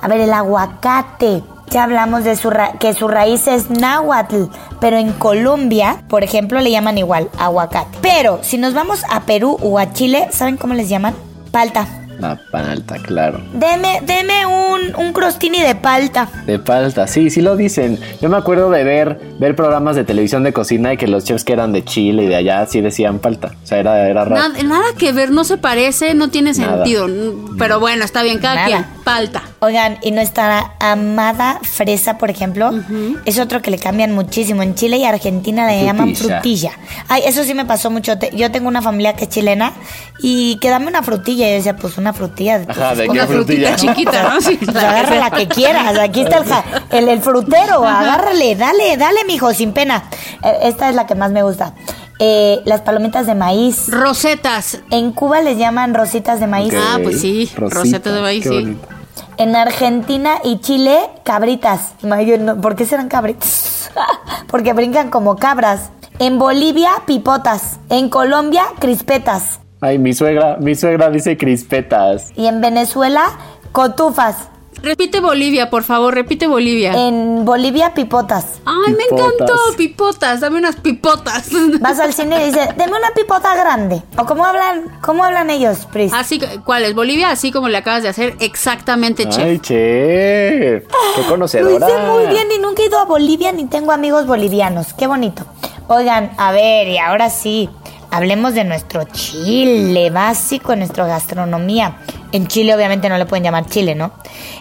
A 0.00 0.08
ver, 0.08 0.20
el 0.20 0.32
aguacate. 0.32 1.42
Ya 1.70 1.82
hablamos 1.82 2.22
de 2.22 2.36
su 2.36 2.48
ra- 2.50 2.74
que 2.78 2.94
su 2.94 3.08
raíz 3.08 3.48
es 3.48 3.68
náhuatl, 3.70 4.44
pero 4.80 4.96
en 4.98 5.12
Colombia, 5.12 6.04
por 6.08 6.22
ejemplo, 6.22 6.60
le 6.60 6.70
llaman 6.70 6.96
igual 6.96 7.28
aguacate. 7.36 7.98
Pero 8.00 8.38
si 8.42 8.56
nos 8.58 8.72
vamos 8.74 9.02
a 9.10 9.22
Perú 9.22 9.58
o 9.60 9.80
a 9.80 9.92
Chile, 9.92 10.28
¿saben 10.30 10.56
cómo 10.56 10.74
les 10.74 10.88
llaman? 10.88 11.14
Palta. 11.50 11.88
La 12.18 12.36
palta, 12.50 12.96
claro. 12.98 13.40
Deme, 13.52 14.00
deme 14.02 14.46
un, 14.46 14.94
un 14.96 15.12
crostini 15.12 15.60
de 15.60 15.74
palta. 15.74 16.28
De 16.46 16.58
palta, 16.58 17.06
sí, 17.06 17.28
sí 17.30 17.42
lo 17.42 17.56
dicen. 17.56 17.98
Yo 18.22 18.28
me 18.28 18.36
acuerdo 18.36 18.70
de 18.70 18.84
ver, 18.84 19.20
ver 19.38 19.54
programas 19.54 19.96
de 19.96 20.04
televisión 20.04 20.42
de 20.42 20.52
cocina 20.52 20.92
y 20.94 20.96
que 20.96 21.06
los 21.08 21.24
chefs 21.24 21.44
que 21.44 21.52
eran 21.52 21.72
de 21.72 21.84
Chile 21.84 22.24
y 22.24 22.26
de 22.26 22.36
allá 22.36 22.64
sí 22.66 22.80
decían 22.80 23.18
palta. 23.18 23.52
O 23.62 23.66
sea, 23.66 23.78
era, 23.78 24.08
era 24.08 24.24
raro. 24.24 24.48
Nada, 24.48 24.62
nada 24.62 24.86
que 24.96 25.12
ver, 25.12 25.30
no 25.30 25.44
se 25.44 25.58
parece, 25.58 26.14
no 26.14 26.30
tiene 26.30 26.52
Nada. 26.54 26.76
sentido. 26.84 27.06
Pero 27.58 27.80
bueno, 27.80 28.04
está 28.04 28.22
bien, 28.22 28.38
cada 28.38 28.64
quien. 28.64 28.95
Palta. 29.06 29.40
Oigan, 29.60 29.98
y 30.02 30.10
nuestra 30.10 30.72
amada 30.80 31.60
fresa, 31.62 32.18
por 32.18 32.28
ejemplo, 32.28 32.72
es 33.24 33.38
otro 33.38 33.62
que 33.62 33.70
le 33.70 33.78
cambian 33.78 34.12
muchísimo. 34.12 34.64
En 34.64 34.74
Chile 34.74 34.96
y 34.96 35.04
Argentina 35.04 35.64
le 35.68 35.84
llaman 35.84 36.16
Frutilla. 36.16 36.72
Ay, 37.06 37.22
eso 37.24 37.44
sí 37.44 37.54
me 37.54 37.64
pasó 37.64 37.88
mucho. 37.88 38.14
Yo 38.34 38.50
tengo 38.50 38.66
una 38.66 38.82
familia 38.82 39.14
que 39.14 39.26
es 39.26 39.30
chilena 39.30 39.74
y 40.18 40.58
que 40.58 40.70
dame 40.70 40.88
una 40.88 41.04
frutilla. 41.04 41.46
Y 41.46 41.50
yo 41.50 41.56
decía, 41.58 41.76
pues 41.76 41.98
una 41.98 42.12
frutilla. 42.12 42.64
pues, 42.64 42.76
Ajá, 42.76 42.96
¿de 42.96 43.04
es 43.04 43.10
qué 43.12 43.16
Una 43.18 43.26
frutilla? 43.28 43.76
chiquita, 43.76 44.22
¿no? 44.24 44.40
Sí, 44.40 44.56
Pues 44.56 44.74
la 44.74 44.80
que 44.80 44.86
agarra 44.86 45.16
la 45.16 45.30
que 45.30 45.46
quieras. 45.46 45.98
Aquí 46.00 46.22
está 46.22 46.38
el, 46.38 46.44
ja- 46.44 46.64
el, 46.90 47.08
el 47.08 47.20
frutero. 47.20 47.86
Agárrale, 47.86 48.56
dale, 48.56 48.96
dale, 48.96 49.20
mijo, 49.28 49.54
sin 49.54 49.72
pena. 49.72 50.02
Eh, 50.42 50.52
Esta 50.64 50.88
es 50.88 50.96
la 50.96 51.06
que 51.06 51.14
más 51.14 51.30
me 51.30 51.44
gusta. 51.44 51.74
Eh, 52.18 52.60
las 52.64 52.80
palomitas 52.80 53.28
de 53.28 53.36
maíz. 53.36 53.88
Rosetas. 53.88 54.78
En 54.90 55.12
Cuba 55.12 55.42
les 55.42 55.58
llaman 55.58 55.94
rositas 55.94 56.40
de 56.40 56.48
maíz. 56.48 56.74
Ah, 56.76 56.98
pues 57.00 57.20
sí, 57.20 57.48
Rosita, 57.54 57.78
roseta 57.82 58.12
de 58.12 58.20
maíz, 58.20 58.42
qué 58.42 58.48
sí. 58.48 58.54
bonito. 58.56 58.88
En 59.38 59.54
Argentina 59.54 60.36
y 60.42 60.60
Chile, 60.60 60.98
cabritas. 61.22 61.94
¿Por 62.62 62.74
qué 62.74 62.86
serán 62.86 63.08
cabritas? 63.08 63.90
Porque 64.48 64.72
brincan 64.72 65.10
como 65.10 65.36
cabras. 65.36 65.90
En 66.18 66.38
Bolivia, 66.38 66.90
pipotas. 67.06 67.78
En 67.90 68.08
Colombia, 68.08 68.64
crispetas. 68.78 69.60
Ay, 69.82 69.98
mi 69.98 70.14
suegra, 70.14 70.56
mi 70.58 70.74
suegra 70.74 71.10
dice 71.10 71.36
crispetas. 71.36 72.32
Y 72.34 72.46
en 72.46 72.62
Venezuela, 72.62 73.24
cotufas. 73.72 74.48
Repite 74.82 75.20
Bolivia, 75.20 75.68
por 75.70 75.82
favor, 75.82 76.14
repite 76.14 76.46
Bolivia. 76.46 76.92
En 77.08 77.44
Bolivia, 77.44 77.92
pipotas. 77.94 78.60
Ay, 78.64 78.92
me 78.92 79.04
Pipotas. 79.04 79.32
encantó, 79.32 79.54
pipotas, 79.76 80.40
dame 80.40 80.58
unas 80.58 80.76
pipotas. 80.76 81.48
Vas 81.80 81.98
al 81.98 82.12
cine 82.12 82.42
y 82.42 82.46
dices, 82.46 82.68
deme 82.76 82.92
una 82.96 83.10
pipota 83.14 83.54
grande. 83.56 84.02
¿O 84.18 84.26
cómo 84.26 84.44
hablan, 84.44 84.98
cómo 85.00 85.24
hablan 85.24 85.50
ellos, 85.50 85.86
Pris? 85.92 86.12
Así, 86.12 86.38
que- 86.38 86.60
¿cuál 86.64 86.84
es? 86.84 86.94
Bolivia, 86.94 87.30
así 87.30 87.50
como 87.50 87.68
le 87.68 87.78
acabas 87.78 88.02
de 88.02 88.10
hacer, 88.10 88.36
exactamente, 88.38 89.28
chef. 89.28 89.44
Ay, 89.44 89.58
chef. 89.58 90.84
Qué 91.14 91.22
Lo 91.22 91.28
conocedora. 91.28 91.88
hice 91.88 91.98
muy 92.06 92.26
bien 92.26 92.46
y 92.54 92.58
nunca 92.60 92.82
he 92.82 92.86
ido 92.86 92.98
a 92.98 93.04
Bolivia 93.06 93.52
ni 93.52 93.64
tengo 93.66 93.92
amigos 93.92 94.26
bolivianos. 94.26 94.92
Qué 94.94 95.06
bonito. 95.06 95.44
Oigan, 95.88 96.30
a 96.36 96.52
ver, 96.52 96.88
y 96.88 96.98
ahora 96.98 97.30
sí, 97.30 97.68
hablemos 98.10 98.54
de 98.54 98.64
nuestro 98.64 99.04
chile 99.04 100.10
básico, 100.10 100.76
nuestra 100.76 101.06
gastronomía. 101.06 101.96
En 102.32 102.46
Chile 102.46 102.74
obviamente 102.74 103.08
no 103.08 103.18
le 103.18 103.26
pueden 103.26 103.44
llamar 103.44 103.66
chile, 103.66 103.94
¿no? 103.94 104.12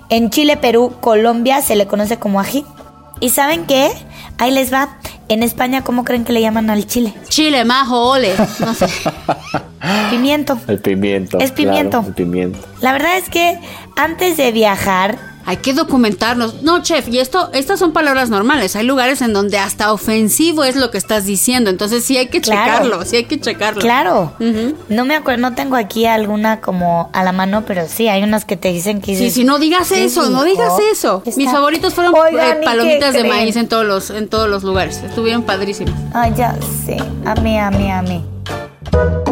En 0.09 0.29
Chile, 0.29 0.57
Perú, 0.57 0.93
Colombia 1.01 1.61
se 1.61 1.75
le 1.75 1.87
conoce 1.87 2.17
como 2.17 2.39
ají. 2.39 2.65
¿Y 3.19 3.29
saben 3.29 3.65
qué? 3.65 3.91
Ahí 4.37 4.51
les 4.51 4.71
va. 4.71 4.97
En 5.27 5.41
España, 5.41 5.81
¿cómo 5.83 6.03
creen 6.03 6.23
que 6.23 6.33
le 6.33 6.41
llaman 6.41 6.69
al 6.69 6.85
chile? 6.85 7.13
Chile, 7.29 7.65
majo, 7.65 8.11
ole. 8.11 8.33
No 8.59 8.73
sé. 8.73 8.87
Pimiento. 10.09 10.57
El 10.67 10.79
pimiento. 10.79 11.39
Es 11.39 11.51
pimiento. 11.51 11.99
claro, 11.99 12.07
el 12.07 12.13
pimiento. 12.13 12.59
La 12.81 12.91
verdad 12.91 13.17
es 13.17 13.29
que 13.29 13.59
antes 13.95 14.37
de 14.37 14.51
viajar, 14.51 15.17
Hay 15.47 15.57
que 15.57 15.73
documentarnos. 15.73 16.63
No, 16.63 16.81
chef, 16.81 17.07
y 17.07 17.19
esto, 17.19 17.49
estas 17.53 17.77
son 17.79 17.91
palabras 17.93 18.29
normales. 18.29 18.75
Hay 18.75 18.85
lugares 18.85 19.21
en 19.21 19.31
donde 19.33 19.57
hasta 19.59 19.93
ofensivo 19.93 20.63
es 20.63 20.75
lo 20.75 20.89
que 20.89 20.97
estás 20.97 21.25
diciendo. 21.25 21.69
Entonces 21.69 22.03
sí 22.03 22.17
hay 22.17 22.27
que 22.29 22.41
Claro. 22.41 22.65
checarlo, 22.73 23.05
sí 23.05 23.15
hay 23.17 23.23
que 23.25 23.39
checarlo. 23.39 23.81
Claro. 23.81 24.33
No 24.89 25.05
me 25.05 25.15
acuerdo, 25.15 25.41
no 25.41 25.53
tengo 25.55 25.75
aquí 25.75 26.05
alguna 26.07 26.61
como 26.61 27.09
a 27.13 27.23
la 27.23 27.31
mano, 27.31 27.63
pero 27.65 27.83
sí, 27.87 28.07
hay 28.07 28.23
unas 28.23 28.43
que 28.45 28.57
te 28.57 28.71
dicen 28.71 29.01
que 29.01 29.15
Sí, 29.15 29.23
dices, 29.25 29.33
sí, 29.35 29.43
no 29.43 29.59
digas 29.59 29.89
¿qué 29.89 30.05
eso, 30.05 30.29
no 30.29 30.43
dijo? 30.43 30.61
digas 30.63 30.73
eso. 30.91 31.21
Está- 31.25 31.37
Mis 31.39 31.51
favoritos 31.51 31.93
fueron 31.93 32.15
Oigan, 32.17 32.33
eh, 32.47 32.55
¿y 32.57 32.59
qué 32.61 32.65
palomitas 32.65 33.13
de 33.13 33.19
creen? 33.19 33.35
maíz 33.35 33.55
en 33.55 33.67
todos 33.67 33.85
los, 33.85 34.09
en 34.09 34.27
todos 34.27 34.49
los 34.49 34.63
lugares. 34.63 35.01
Estuvieron 35.03 35.43
padrísimas. 35.43 35.93
Ay, 36.13 36.33
ya 36.35 36.55
sé. 36.85 36.97
A 37.25 37.35
mí, 37.35 37.59
a 37.59 37.69
mí, 37.69 37.91
a 37.91 38.01
mí. 38.01 38.23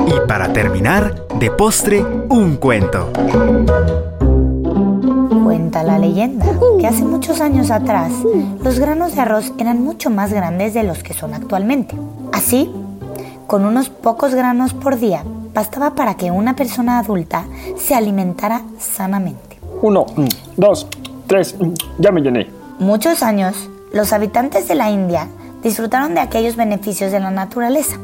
Y 0.08 0.28
para 0.28 0.54
terminar, 0.54 1.26
de 1.40 1.50
postre, 1.50 2.02
un 2.30 2.58
cuento. 2.58 3.12
Cuenta 5.74 5.92
la 5.92 5.98
leyenda 5.98 6.46
que 6.80 6.86
hace 6.86 7.04
muchos 7.04 7.42
años 7.42 7.72
atrás 7.72 8.12
los 8.64 8.78
granos 8.78 9.16
de 9.16 9.22
arroz 9.22 9.54
eran 9.58 9.84
mucho 9.84 10.12
más 10.12 10.32
grandes 10.32 10.76
de 10.76 10.84
los 10.84 11.02
que 11.02 11.16
son 11.16 11.34
actualmente. 11.34 11.96
Así, 12.32 12.72
con 13.48 13.66
unos 13.66 13.90
pocos 13.90 14.36
granos 14.36 14.76
por 14.76 15.00
día, 15.00 15.24
bastaba 15.52 15.96
para 15.96 16.14
que 16.14 16.30
una 16.30 16.56
persona 16.56 17.00
adulta 17.00 17.46
se 17.76 17.96
alimentara 17.96 18.62
sanamente. 18.78 19.58
Uno, 19.82 20.06
mm, 20.16 20.28
dos, 20.58 20.86
tres, 21.26 21.56
mm, 21.60 21.74
ya 21.98 22.12
me 22.12 22.22
llené. 22.22 22.52
Muchos 22.78 23.24
años, 23.24 23.56
los 23.92 24.14
habitantes 24.14 24.68
de 24.68 24.76
la 24.76 24.92
India 24.92 25.28
disfrutaron 25.64 26.14
de 26.14 26.20
aquellos 26.20 26.56
beneficios 26.56 27.12
de 27.12 27.20
la 27.20 27.32
naturaleza, 27.32 27.98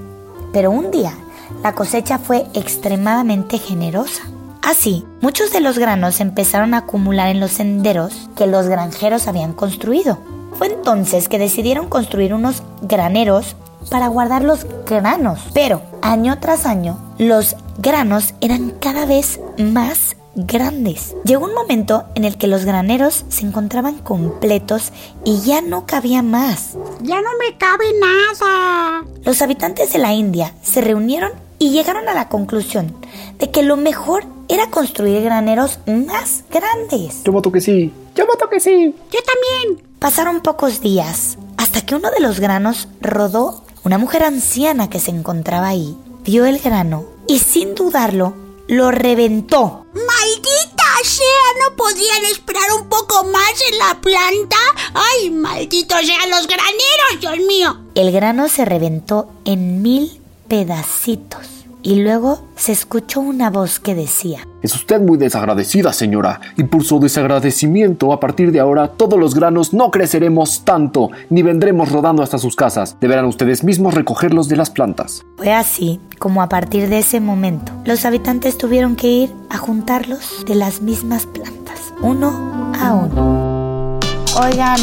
pero 0.52 0.72
un 0.72 0.90
día 0.90 1.14
la 1.62 1.74
cosecha 1.74 2.18
fue 2.18 2.48
extremadamente 2.56 3.60
generosa. 3.60 4.24
Así, 4.62 5.06
muchos 5.22 5.52
de 5.52 5.62
los 5.62 5.78
granos 5.80 6.20
empezaron 6.20 6.74
a 6.74 6.80
acumular 6.80 7.30
en 7.30 7.40
los 7.40 7.52
senderos 7.52 8.30
que 8.36 8.48
los 8.48 8.68
granjeros 8.68 9.28
habían 9.28 9.54
construido. 9.54 10.20
Fue 10.54 10.68
entonces 10.68 11.28
que 11.28 11.40
decidieron 11.40 11.88
construir 11.88 12.34
unos 12.34 12.64
graneros 12.82 13.56
para 13.90 14.08
guardar 14.08 14.44
los 14.44 14.66
granos. 14.86 15.40
Pero 15.54 15.82
año 16.02 16.40
tras 16.40 16.66
año, 16.66 16.98
los 17.18 17.56
granos 17.78 18.34
eran 18.42 18.72
cada 18.72 19.06
vez 19.06 19.40
más 19.58 20.16
grandes. 20.36 21.16
Llegó 21.24 21.46
un 21.46 21.54
momento 21.54 22.06
en 22.16 22.26
el 22.26 22.38
que 22.38 22.48
los 22.48 22.66
graneros 22.66 23.26
se 23.30 23.46
encontraban 23.46 23.98
completos 23.98 24.92
y 25.26 25.42
ya 25.42 25.62
no 25.62 25.86
cabía 25.86 26.22
más. 26.22 26.78
Ya 27.02 27.22
no 27.22 27.30
me 27.40 27.58
cabe 27.58 27.86
nada. 28.00 29.06
Los 29.24 29.42
habitantes 29.42 29.94
de 29.94 30.00
la 30.00 30.14
India 30.14 30.54
se 30.62 30.82
reunieron 30.82 31.32
y 31.60 31.72
llegaron 31.72 32.08
a 32.08 32.14
la 32.14 32.30
conclusión 32.30 32.96
de 33.38 33.52
que 33.52 33.62
lo 33.62 33.78
mejor 33.78 34.26
era 34.48 34.72
construir 34.72 35.22
graneros 35.22 35.80
más 35.86 36.44
grandes. 36.50 37.24
Yo 37.24 37.32
voto 37.32 37.52
que 37.52 37.62
sí. 37.62 37.94
Yo 38.16 38.26
voto 38.26 38.50
que 38.50 38.60
sí. 38.60 38.96
Yo 39.12 39.20
también. 39.22 39.88
Pasaron 40.00 40.42
pocos 40.42 40.82
días 40.82 41.38
hasta 41.58 41.82
que 41.86 41.96
uno 41.96 42.10
de 42.10 42.22
los 42.22 42.40
granos 42.40 42.88
rodó. 43.02 43.64
Una 43.84 43.98
mujer 43.98 44.24
anciana 44.24 44.90
que 44.90 45.00
se 45.00 45.12
encontraba 45.12 45.68
ahí 45.68 45.96
vio 46.24 46.46
el 46.46 46.60
grano 46.60 47.06
y 47.28 47.40
sin 47.40 47.76
dudarlo 47.76 48.34
lo 48.68 48.92
reventó. 48.92 49.86
¡Maldita 49.94 50.84
sea! 51.04 51.26
¿No 51.70 51.76
podían 51.76 52.26
esperar 52.32 52.72
un 52.80 52.88
poco 52.88 53.24
más 53.24 53.54
en 53.72 53.78
la 53.78 54.00
planta? 54.00 54.58
¡Ay, 54.94 55.30
malditos 55.32 56.06
sean 56.06 56.30
los 56.30 56.46
graneros, 56.46 57.20
Dios 57.20 57.38
mío! 57.48 57.78
El 57.96 58.12
grano 58.12 58.48
se 58.48 58.66
reventó 58.66 59.32
en 59.46 59.82
mil 59.82 60.22
pedacitos 60.50 61.60
y 61.82 62.02
luego 62.02 62.42
se 62.56 62.74
escuchó 62.74 63.22
una 63.22 63.50
voz 63.50 63.80
que 63.80 63.96
decía, 63.96 64.46
Es 64.62 64.76
usted 64.76 65.00
muy 65.00 65.18
desagradecida, 65.18 65.94
señora, 65.94 66.42
y 66.58 66.64
por 66.64 66.84
su 66.84 67.00
desagradecimiento, 67.00 68.12
a 68.12 68.20
partir 68.20 68.52
de 68.52 68.60
ahora, 68.60 68.90
todos 68.90 69.18
los 69.18 69.34
granos 69.34 69.74
no 69.74 69.90
creceremos 69.90 70.66
tanto, 70.66 71.10
ni 71.30 71.42
vendremos 71.42 71.92
rodando 71.92 72.22
hasta 72.22 72.38
sus 72.38 72.58
casas. 72.58 72.98
Deberán 73.00 73.26
ustedes 73.26 73.64
mismos 73.64 73.94
recogerlos 73.94 74.50
de 74.50 74.58
las 74.58 74.70
plantas. 74.70 75.24
Fue 75.38 75.54
así 75.54 76.02
como 76.18 76.42
a 76.42 76.50
partir 76.50 76.90
de 76.90 77.00
ese 77.00 77.22
momento 77.22 77.72
los 77.86 78.04
habitantes 78.04 78.58
tuvieron 78.58 78.98
que 78.98 79.08
ir 79.08 79.34
a 79.50 79.58
juntarlos 79.58 80.46
de 80.46 80.56
las 80.56 80.82
mismas 80.82 81.26
plantas, 81.28 81.94
uno 82.02 82.74
a 82.78 82.94
uno. 82.94 84.00
Oigan, 84.42 84.80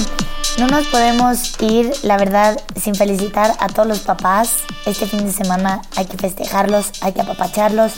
no 0.59 0.67
nos 0.69 0.87
podemos 0.87 1.61
ir, 1.61 1.93
la 2.03 2.17
verdad, 2.17 2.61
sin 2.81 2.95
felicitar 2.95 3.53
a 3.59 3.69
todos 3.69 3.87
los 3.87 4.01
papás. 4.01 4.65
Este 4.87 5.07
fin 5.07 5.25
de 5.25 5.33
semana 5.33 5.83
hay 5.97 6.07
que 6.07 6.17
festejarlos, 6.17 6.93
hay 7.03 7.13
que 7.13 7.21
apapacharlos. 7.21 7.93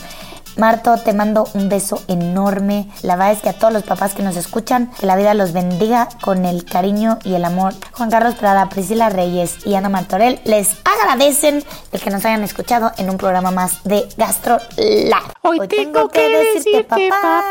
Marto, 0.56 0.98
te 0.98 1.12
mando 1.12 1.48
un 1.54 1.68
beso 1.68 2.02
enorme. 2.08 2.88
La 3.02 3.14
verdad 3.14 3.32
es 3.32 3.42
que 3.42 3.48
a 3.48 3.52
todos 3.52 3.72
los 3.72 3.84
papás 3.84 4.14
que 4.14 4.24
nos 4.24 4.36
escuchan, 4.36 4.90
que 4.98 5.06
la 5.06 5.14
vida 5.14 5.32
los 5.34 5.52
bendiga 5.52 6.08
con 6.20 6.44
el 6.44 6.64
cariño 6.64 7.18
y 7.22 7.34
el 7.34 7.44
amor. 7.44 7.74
Juan 7.92 8.10
Carlos 8.10 8.34
Prada, 8.34 8.68
Priscila 8.68 9.08
Reyes 9.08 9.64
y 9.64 9.76
Ana 9.76 9.88
Martorell 9.88 10.40
les 10.44 10.76
agradecen 10.84 11.64
de 11.92 11.98
que 12.00 12.10
nos 12.10 12.24
hayan 12.24 12.42
escuchado 12.42 12.90
en 12.98 13.08
un 13.08 13.18
programa 13.18 13.52
más 13.52 13.84
de 13.84 14.08
Gastro 14.16 14.58
Lab. 14.76 15.32
Hoy 15.42 15.68
tengo 15.68 16.08
que 16.08 16.28
decirte, 16.28 17.08
papá. 17.08 17.44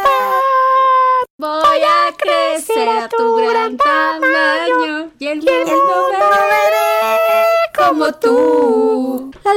Voy 1.39 1.51
a 1.83 2.15
crecer 2.17 2.89
a 2.89 3.07
tu 3.09 3.35
gran 3.35 3.77
tamaño 3.77 5.11
y 5.19 5.27
el 5.27 5.37
mundo 5.37 6.09
veré 6.09 7.77
como 7.77 8.11
tú. 8.13 9.31
La 9.45 9.53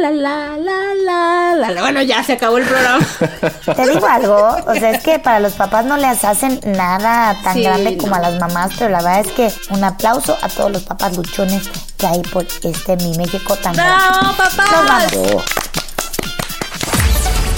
la 0.00 0.10
la 0.10 0.56
la 0.56 0.94
la 0.96 1.54
la 1.54 1.70
la. 1.70 1.80
Bueno, 1.80 2.02
ya 2.02 2.24
se 2.24 2.32
acabó 2.32 2.58
el 2.58 2.64
programa. 2.66 3.06
Te 3.76 3.86
digo 3.88 4.04
algo, 4.04 4.56
o 4.66 4.74
sea, 4.74 4.90
es 4.90 5.02
que 5.04 5.20
para 5.20 5.38
los 5.38 5.52
papás 5.52 5.84
no 5.84 5.96
les 5.96 6.24
hacen 6.24 6.58
nada 6.64 7.40
tan 7.44 7.54
Sí, 7.54 7.62
grande 7.62 7.96
como 7.98 8.10
no. 8.10 8.16
a 8.16 8.20
las 8.30 8.40
mamás, 8.40 8.72
pero 8.76 8.90
la 8.90 8.98
verdad 9.00 9.20
es 9.20 9.30
que 9.32 9.52
un 9.72 9.84
aplauso 9.84 10.36
a 10.42 10.48
todos 10.48 10.72
los 10.72 10.82
papás 10.82 11.16
luchones 11.16 11.70
que 11.98 12.06
hay 12.08 12.20
por 12.22 12.44
este 12.64 12.96
mi 12.96 13.16
México 13.16 13.54
tan 13.58 13.74
grande. 13.74 14.18
¡Bravo, 14.18 14.36
papás! 14.36 15.12
Nos 15.12 15.28
vamos. 15.28 15.44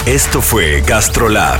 Esto 0.05 0.39
fue 0.39 0.81
Gastrolab, 0.81 1.59